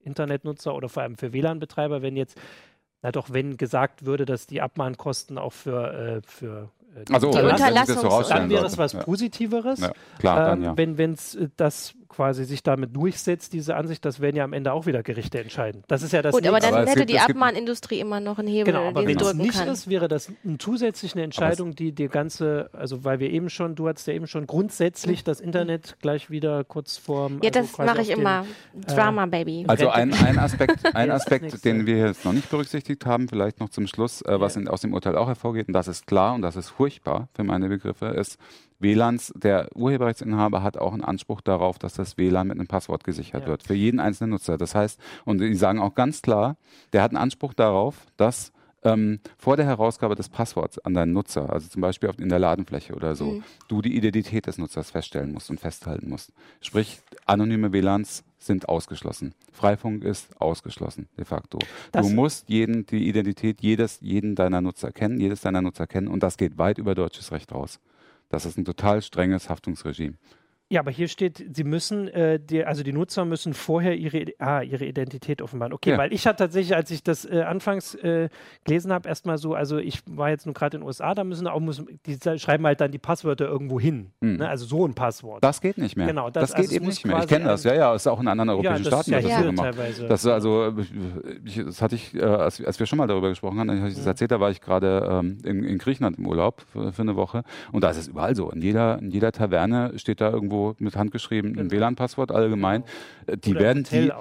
[0.00, 2.38] Internetnutzer oder vor allem für WLAN-Betreiber, wenn jetzt
[3.02, 7.38] na doch, wenn gesagt würde, dass die Abmahnkosten auch für, äh, für äh, also, die
[7.38, 9.80] Unterlassung, dann wäre es was Positiveres.
[9.80, 10.96] Ja, klar, ähm, dann, ja.
[10.96, 14.72] Wenn es äh, das quasi sich damit durchsetzt, diese Ansicht, das werden ja am Ende
[14.72, 15.82] auch wieder Gerichte entscheiden.
[15.88, 16.34] Das ist ja das.
[16.34, 19.18] Gut, aber dann aber hätte gibt, die Abmahnindustrie immer noch einen Hebel, genau, aber den
[19.18, 19.68] wenn es nicht kann.
[19.68, 23.88] ist, wäre das eine zusätzliche Entscheidung, die die ganze, also weil wir eben schon, du
[23.88, 27.40] hattest ja eben schon grundsätzlich das Internet gleich wieder kurz vorm.
[27.42, 28.46] Ja, also das mache ich immer.
[28.72, 29.64] Den, Drama äh, Baby.
[29.68, 33.68] Also ein, ein Aspekt, ein Aspekt, den wir jetzt noch nicht berücksichtigt haben, vielleicht noch
[33.68, 34.62] zum Schluss, äh, was ja.
[34.62, 37.44] in, aus dem Urteil auch hervorgeht, und das ist klar und das ist furchtbar für
[37.44, 38.38] meine Begriffe, ist,
[38.78, 43.42] WLANs, der Urheberrechtsinhaber hat auch einen Anspruch darauf, dass das WLAN mit einem Passwort gesichert
[43.42, 43.48] ja.
[43.48, 44.58] wird, für jeden einzelnen Nutzer.
[44.58, 46.56] Das heißt, und die sagen auch ganz klar,
[46.92, 48.52] der hat einen Anspruch darauf, dass
[48.86, 52.94] ähm, vor der Herausgabe des Passworts an deinen Nutzer, also zum Beispiel in der Ladenfläche
[52.94, 53.44] oder so, mhm.
[53.68, 56.32] du die Identität des Nutzers feststellen musst und festhalten musst.
[56.60, 59.34] Sprich, anonyme WLANs sind ausgeschlossen.
[59.52, 61.58] Freifunk ist ausgeschlossen, de facto.
[61.90, 66.08] Das du musst jeden, die Identität jedes, jeden deiner Nutzer kennen, jedes deiner Nutzer kennen
[66.08, 67.80] und das geht weit über deutsches Recht raus.
[68.28, 70.16] Das ist ein total strenges Haftungsregime.
[70.68, 74.62] Ja, aber hier steht, sie müssen, äh, die, also die Nutzer müssen vorher ihre, ah,
[74.62, 75.72] ihre Identität offenbaren.
[75.72, 75.98] Okay, ja.
[75.98, 78.28] weil ich hatte tatsächlich, als ich das äh, anfangs äh,
[78.64, 81.46] gelesen habe, erstmal so, also ich war jetzt nur gerade in den USA, da müssen
[81.46, 84.10] auch, müssen, die schreiben halt dann die Passwörter irgendwo hin.
[84.18, 84.38] Mhm.
[84.38, 84.48] Ne?
[84.48, 85.44] Also so ein Passwort.
[85.44, 86.08] Das geht nicht mehr.
[86.08, 87.20] Genau, das, das geht also eben nicht mehr.
[87.20, 89.38] Ich kenne das, ja, ja, ist auch in anderen europäischen ja, Staaten ja, das ja.
[89.38, 89.66] so gemacht.
[89.66, 90.08] Teilweise.
[90.08, 90.72] Das ist also,
[91.44, 93.94] ich, das hatte ich, äh, als, als, wir schon mal darüber gesprochen haben, als ich
[93.94, 94.08] das mhm.
[94.08, 97.44] erzählt, da war ich gerade ähm, in, in, Griechenland im Urlaub für, für, eine Woche
[97.70, 98.50] und da ist es überall so.
[98.50, 101.80] In jeder, in jeder Taverne steht da irgendwo mit Hand geschrieben, geschrieben, ein genau.
[101.80, 102.84] WLAN-Passwort allgemein.
[103.26, 103.38] Genau.
[103.38, 104.12] Die Oder werden die,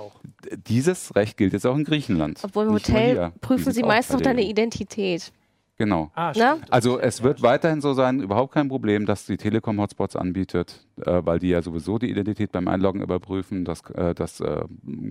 [0.68, 2.40] dieses Recht gilt jetzt auch in Griechenland.
[2.44, 5.32] Obwohl im Hotel prüfen sie meist noch deine Identität.
[5.78, 6.10] Genau.
[6.16, 6.32] Ah,
[6.70, 11.22] also es wird weiterhin so sein, überhaupt kein Problem, dass die Telekom Hotspots anbietet, äh,
[11.26, 14.64] weil die ja sowieso die Identität beim Einloggen überprüfen, dass, äh, dass äh,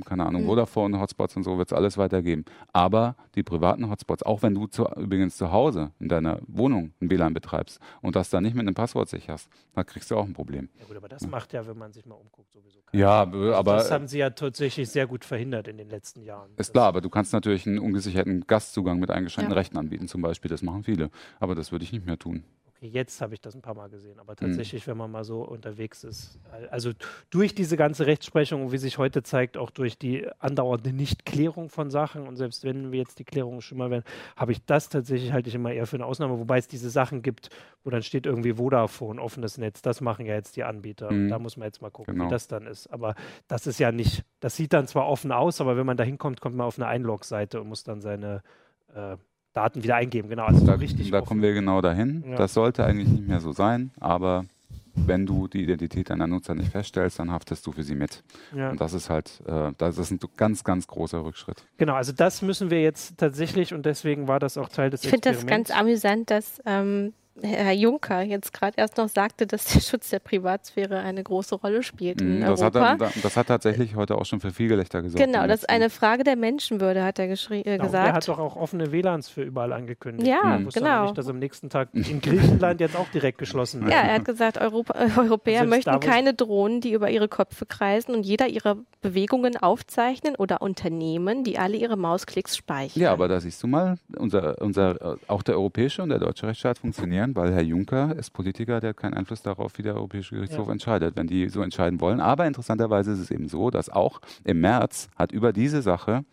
[0.05, 0.47] keine Ahnung, mhm.
[0.47, 2.45] Vodafone Hotspots und so wird es alles weitergeben.
[2.73, 7.11] Aber die privaten Hotspots, auch wenn du zu, übrigens zu Hause in deiner Wohnung ein
[7.11, 10.33] WLAN betreibst und das dann nicht mit einem Passwort sicherst, dann kriegst du auch ein
[10.33, 10.69] Problem.
[10.79, 11.29] Ja gut, aber das ja.
[11.29, 13.75] macht ja, wenn man sich mal umguckt, sowieso keinen Ja, aber...
[13.77, 16.51] Das haben sie ja tatsächlich sehr gut verhindert in den letzten Jahren.
[16.57, 19.59] Ist klar, aber du kannst natürlich einen ungesicherten Gastzugang mit eingeschränkten ja.
[19.59, 21.11] Rechten anbieten zum Beispiel das machen viele.
[21.41, 22.45] Aber das würde ich nicht mehr tun.
[22.85, 24.47] Jetzt habe ich das ein paar Mal gesehen, aber mhm.
[24.47, 24.91] tatsächlich, mhm.
[24.93, 26.39] wenn man mal so unterwegs ist,
[26.71, 26.93] also
[27.31, 32.27] durch diese ganze Rechtsprechung, wie sich heute zeigt, auch durch die andauernde Nichtklärung von Sachen
[32.27, 34.05] und selbst wenn wir jetzt die Klärung schon mal werden,
[34.37, 37.23] habe ich das tatsächlich halte ich immer eher für eine Ausnahme, wobei es diese Sachen
[37.23, 37.51] gibt,
[37.83, 41.11] wo dann steht irgendwie Vodafone, offenes Netz, das machen ja jetzt die Anbieter.
[41.11, 41.29] Mhm.
[41.29, 42.27] Da muss man jetzt mal gucken, genau.
[42.27, 42.87] wie das dann ist.
[42.89, 43.15] Aber
[43.49, 46.41] das ist ja nicht, das sieht dann zwar offen aus, aber wenn man da hinkommt,
[46.41, 48.43] kommt man auf eine Einlog-Seite und muss dann seine
[48.95, 49.17] äh,
[49.55, 50.29] Daten wieder eingeben.
[50.29, 51.11] Genau, also da, richtig.
[51.11, 51.29] Da offen.
[51.29, 52.25] kommen wir genau dahin.
[52.29, 52.37] Ja.
[52.37, 54.45] Das sollte eigentlich nicht mehr so sein, aber
[54.97, 58.23] wenn du die Identität deiner Nutzer nicht feststellst, dann haftest du für sie mit.
[58.55, 58.71] Ja.
[58.71, 61.65] Und das ist halt, äh, das ist ein ganz, ganz großer Rückschritt.
[61.79, 65.11] Genau, also das müssen wir jetzt tatsächlich und deswegen war das auch Teil des Ich
[65.11, 67.13] finde das ganz amüsant, dass ähm,
[67.43, 71.83] Herr Juncker jetzt gerade erst noch sagte, dass der Schutz der Privatsphäre eine große Rolle
[71.83, 72.91] spielt in das Europa.
[72.91, 75.25] Hat er, das hat tatsächlich heute auch schon für viel Gelächter gesorgt.
[75.25, 78.07] Genau, das ist eine Frage der Menschenwürde, hat er äh, genau, gesagt.
[78.07, 80.29] Er hat doch auch offene WLANs für überall angekündigt.
[80.29, 80.69] Ja, mhm.
[80.69, 81.05] genau.
[81.05, 83.93] Nicht, dass am nächsten Tag in Griechenland jetzt auch direkt geschlossen wird.
[83.93, 87.67] Ja, er hat gesagt, Europa, äh, Europäer also möchten keine Drohnen, die über ihre Köpfe
[87.67, 93.03] kreisen und jeder ihre Bewegungen aufzeichnen oder Unternehmen, die alle ihre Mausklicks speichern.
[93.03, 96.47] Ja, aber da siehst du mal, unser, unser, äh, auch der europäische und der deutsche
[96.47, 100.67] Rechtsstaat funktionieren, weil Herr Juncker ist Politiker, der keinen Einfluss darauf, wie der Europäische Gerichtshof
[100.67, 100.73] ja.
[100.73, 102.21] entscheidet, wenn die so entscheiden wollen.
[102.21, 106.25] Aber interessanterweise ist es eben so, dass auch im März hat über diese Sache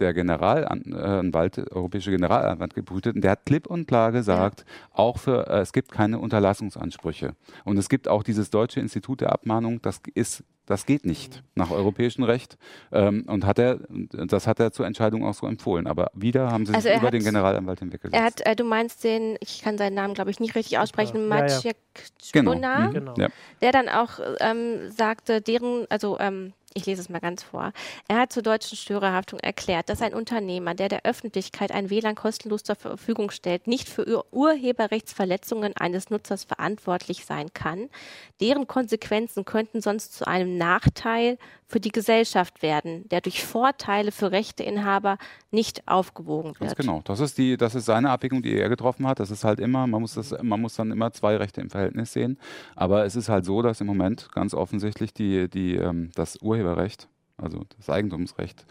[0.00, 4.98] der Generalanwalt, äh, europäische Generalanwalt gebrütet und der hat klipp und klar gesagt, ja.
[4.98, 7.34] auch für, äh, es gibt keine Unterlassungsansprüche.
[7.64, 11.70] Und es gibt auch dieses deutsche Institut der Abmahnung, das ist das geht nicht nach
[11.70, 12.56] europäischem Recht.
[12.92, 15.86] Ähm, und hat er, das hat er zur Entscheidung auch so empfohlen.
[15.86, 18.14] Aber wieder haben sie also sich über hat, den Generalanwalt hinweggesetzt.
[18.14, 21.22] Er hat, äh, du meinst den, ich kann seinen Namen, glaube ich, nicht richtig aussprechen,
[21.22, 22.42] ja, Maciek ja.
[22.42, 22.54] genau.
[22.54, 22.92] Mhm.
[22.92, 23.14] genau.
[23.60, 27.72] der dann auch ähm, sagte, deren, also ähm, ich lese es mal ganz vor.
[28.06, 32.62] Er hat zur deutschen Störerhaftung erklärt, dass ein Unternehmer, der der Öffentlichkeit ein WLAN kostenlos
[32.62, 37.88] zur Verfügung stellt, nicht für Urheberrechtsverletzungen eines Nutzers verantwortlich sein kann.
[38.40, 44.30] Deren Konsequenzen könnten sonst zu einem Nachteil für die Gesellschaft werden, der durch Vorteile für
[44.30, 45.16] Rechteinhaber
[45.50, 46.60] nicht aufgewogen wird.
[46.60, 47.00] Ganz genau.
[47.04, 49.18] Das ist die, das ist seine Abwägung, die er getroffen hat.
[49.20, 52.12] Das ist halt immer, man muss das, man muss dann immer zwei Rechte im Verhältnis
[52.12, 52.38] sehen.
[52.76, 57.08] Aber es ist halt so, dass im Moment ganz offensichtlich die, die, ähm, das Urheberrecht,
[57.38, 58.66] also das Eigentumsrecht,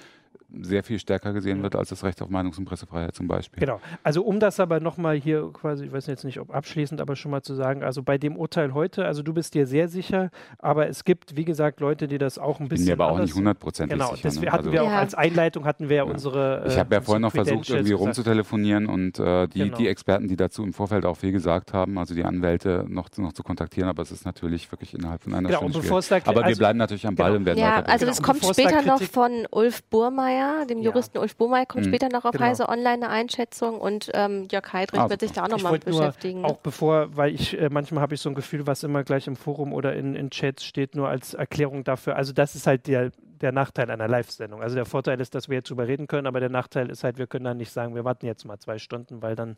[0.61, 3.59] sehr viel stärker gesehen wird als das Recht auf Meinungs- und Pressefreiheit zum Beispiel.
[3.59, 3.79] Genau.
[4.03, 7.31] Also um das aber nochmal hier quasi, ich weiß jetzt nicht, ob abschließend, aber schon
[7.31, 10.87] mal zu sagen, also bei dem Urteil heute, also du bist dir sehr sicher, aber
[10.87, 12.87] es gibt, wie gesagt, Leute, die das auch ein bisschen.
[12.87, 14.29] Bin mir aber auch nicht hundertprozentig genau, sicher.
[14.29, 14.99] Genau, das hatten also, wir auch ja.
[14.99, 16.65] als Einleitung hatten wir ja, unsere.
[16.67, 19.77] ich habe ja äh, vorhin noch versucht, irgendwie rumzutelefonieren und äh, die, genau.
[19.77, 23.33] die Experten, die dazu im Vorfeld auch viel gesagt haben, also die Anwälte noch, noch
[23.33, 26.27] zu kontaktieren, aber es ist natürlich wirklich innerhalb von einer genau, Stunde schwierig.
[26.27, 27.39] Aber also, wir bleiben natürlich am Ball genau.
[27.39, 27.91] und werden ja, weiter.
[27.91, 30.38] Also das kommt später noch von Ulf Burmeier,
[30.69, 31.89] dem Juristen Ulf Bohmeier kommt mhm.
[31.89, 32.45] später noch auf genau.
[32.45, 36.45] Heise Online eine Einschätzung und ähm, Jörg Heidrich ah, wird sich da auch nochmal beschäftigen.
[36.45, 39.35] auch bevor, weil ich äh, manchmal habe ich so ein Gefühl, was immer gleich im
[39.35, 42.15] Forum oder in, in Chats steht, nur als Erklärung dafür.
[42.15, 43.11] Also das ist halt der,
[43.41, 44.61] der Nachteil einer Live-Sendung.
[44.61, 47.17] Also der Vorteil ist, dass wir jetzt drüber reden können, aber der Nachteil ist halt,
[47.17, 49.57] wir können dann nicht sagen, wir warten jetzt mal zwei Stunden, weil dann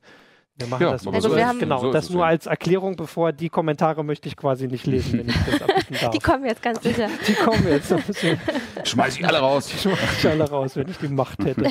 [0.56, 1.36] wir machen ja, das also so.
[1.36, 5.20] Wir genau, so das nur als Erklärung, bevor die Kommentare möchte ich quasi nicht lesen,
[5.20, 6.12] wenn ich das abbitten darf.
[6.12, 7.10] Die kommen jetzt ganz sicher.
[7.28, 7.94] Die kommen jetzt.
[8.84, 9.68] Schmeiß ich alle raus.
[9.68, 11.70] Die schmeiß ich alle raus, wenn ich die Macht hätte.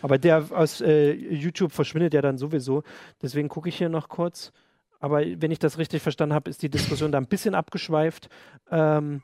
[0.00, 2.82] Aber der aus äh, YouTube verschwindet ja dann sowieso.
[3.20, 4.52] Deswegen gucke ich hier noch kurz.
[5.00, 8.28] Aber wenn ich das richtig verstanden habe, ist die Diskussion da ein bisschen abgeschweift.
[8.70, 9.22] Ähm,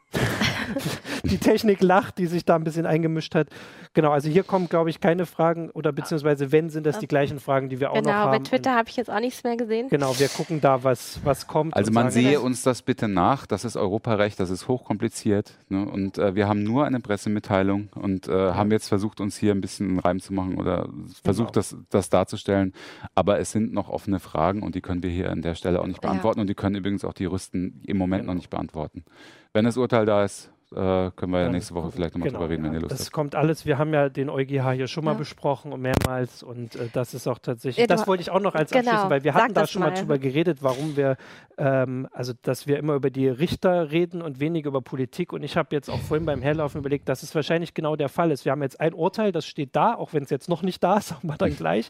[1.24, 3.48] die Technik lacht, die sich da ein bisschen eingemischt hat.
[3.94, 7.38] Genau, also hier kommen, glaube ich, keine Fragen oder beziehungsweise wenn, sind das die gleichen
[7.40, 8.32] Fragen, die wir auch genau, noch haben.
[8.32, 9.88] Genau, bei Twitter habe ich jetzt auch nichts mehr gesehen.
[9.88, 11.76] Genau, wir gucken da, was, was kommt.
[11.76, 12.42] Also man sehe das.
[12.42, 13.46] uns das bitte nach.
[13.46, 15.54] Das ist Europarecht, das ist hochkompliziert.
[15.68, 15.86] Ne?
[15.86, 19.60] Und äh, wir haben nur eine Pressemitteilung und äh, haben jetzt versucht, uns hier ein
[19.60, 20.88] bisschen Reim zu machen oder
[21.22, 21.66] versucht, genau.
[21.70, 22.74] das, das darzustellen.
[23.14, 25.80] Aber es sind noch offene Fragen und die können wir hier an der Stelle Stelle
[25.80, 26.42] auch nicht beantworten ja.
[26.42, 28.32] und die können übrigens auch die Juristen im Moment genau.
[28.32, 29.04] noch nicht beantworten.
[29.52, 32.50] Wenn das Urteil da ist, äh, können wir ja nächste Woche vielleicht nochmal genau, drüber
[32.52, 33.06] reden, wenn ihr Lust das habt.
[33.06, 35.18] Das kommt alles, wir haben ja den EuGH hier schon mal ja.
[35.18, 38.70] besprochen und mehrmals und äh, das ist auch tatsächlich, das wollte ich auch noch als
[38.70, 41.16] genau, abschließen, weil wir hatten da schon mal drüber geredet, warum wir,
[41.56, 45.56] ähm, also dass wir immer über die Richter reden und weniger über Politik und ich
[45.56, 48.44] habe jetzt auch vorhin beim Herlaufen überlegt, dass es wahrscheinlich genau der Fall ist.
[48.44, 50.98] Wir haben jetzt ein Urteil, das steht da, auch wenn es jetzt noch nicht da
[50.98, 51.88] ist, aber dann gleich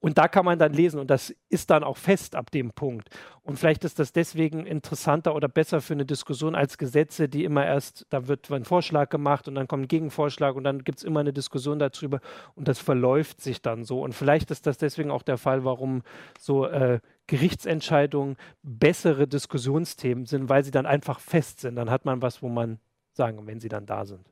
[0.00, 3.08] und da kann man dann lesen und das ist dann auch fest ab dem Punkt.
[3.42, 7.66] Und vielleicht ist das deswegen interessanter oder besser für eine Diskussion als Gesetze, die immer
[7.66, 11.04] erst, da wird ein Vorschlag gemacht und dann kommt ein Gegenvorschlag und dann gibt es
[11.04, 12.20] immer eine Diskussion darüber
[12.54, 14.02] und das verläuft sich dann so.
[14.02, 16.02] Und vielleicht ist das deswegen auch der Fall, warum
[16.38, 21.74] so äh, Gerichtsentscheidungen bessere Diskussionsthemen sind, weil sie dann einfach fest sind.
[21.74, 22.78] Dann hat man was, wo man
[23.12, 24.24] sagen, wenn sie dann da sind.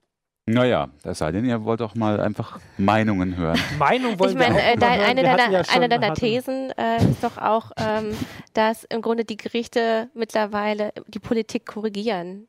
[0.48, 3.58] Naja, das sei denn, ihr wollt auch mal einfach Meinungen hören.
[3.78, 5.08] Meinung wollen Ich meine, äh, dein, hören.
[5.10, 8.12] eine, deiner, ja eine deiner hatten- Thesen äh, ist doch auch, ähm,
[8.54, 12.46] dass im Grunde die Gerichte mittlerweile die Politik korrigieren.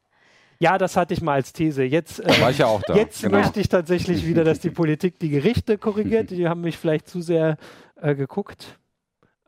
[0.60, 1.84] Ja, das hatte ich mal als These.
[1.84, 2.96] Jetzt, Da war äh, ich ja auch da.
[2.96, 3.40] jetzt genau.
[3.40, 6.30] möchte ich tatsächlich wieder, dass die Politik die Gerichte korrigiert.
[6.30, 7.58] Die haben mich vielleicht zu sehr
[8.00, 8.78] äh, geguckt.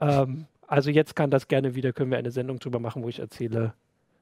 [0.02, 3.20] Ähm, also jetzt kann das gerne wieder, können wir eine Sendung drüber machen, wo ich
[3.20, 3.74] erzähle,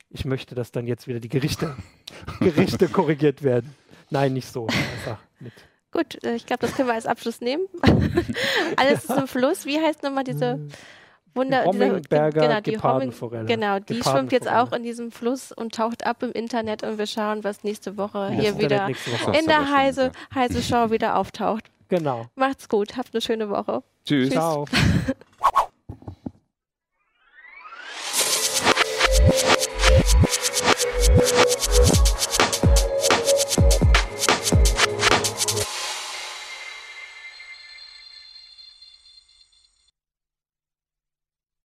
[0.09, 1.75] ich möchte, dass dann jetzt wieder die Gerichte,
[2.41, 3.73] Gerichte korrigiert werden.
[4.09, 4.67] Nein, nicht so.
[4.67, 5.53] Einfach mit.
[5.91, 7.63] Gut, äh, ich glaube, das können wir als Abschluss nehmen.
[8.75, 9.65] Alles ist im Fluss.
[9.65, 10.59] Wie heißt nochmal diese
[11.33, 11.63] Wunder...
[11.63, 13.45] Die diese- Rommingberger genau, die Gepardenforelle.
[13.45, 17.07] genau, die schwimmt jetzt auch in diesem Fluss und taucht ab im Internet und wir
[17.07, 19.37] schauen, was nächste Woche Das hier wieder Woche.
[19.37, 20.15] In der gesagt.
[20.35, 21.63] Heise Show wieder auftaucht.
[21.89, 22.25] Genau.
[22.35, 23.81] Macht's gut, habt eine schöne Woche.
[24.05, 24.31] Tschüss.
[24.31, 24.65] Ciao.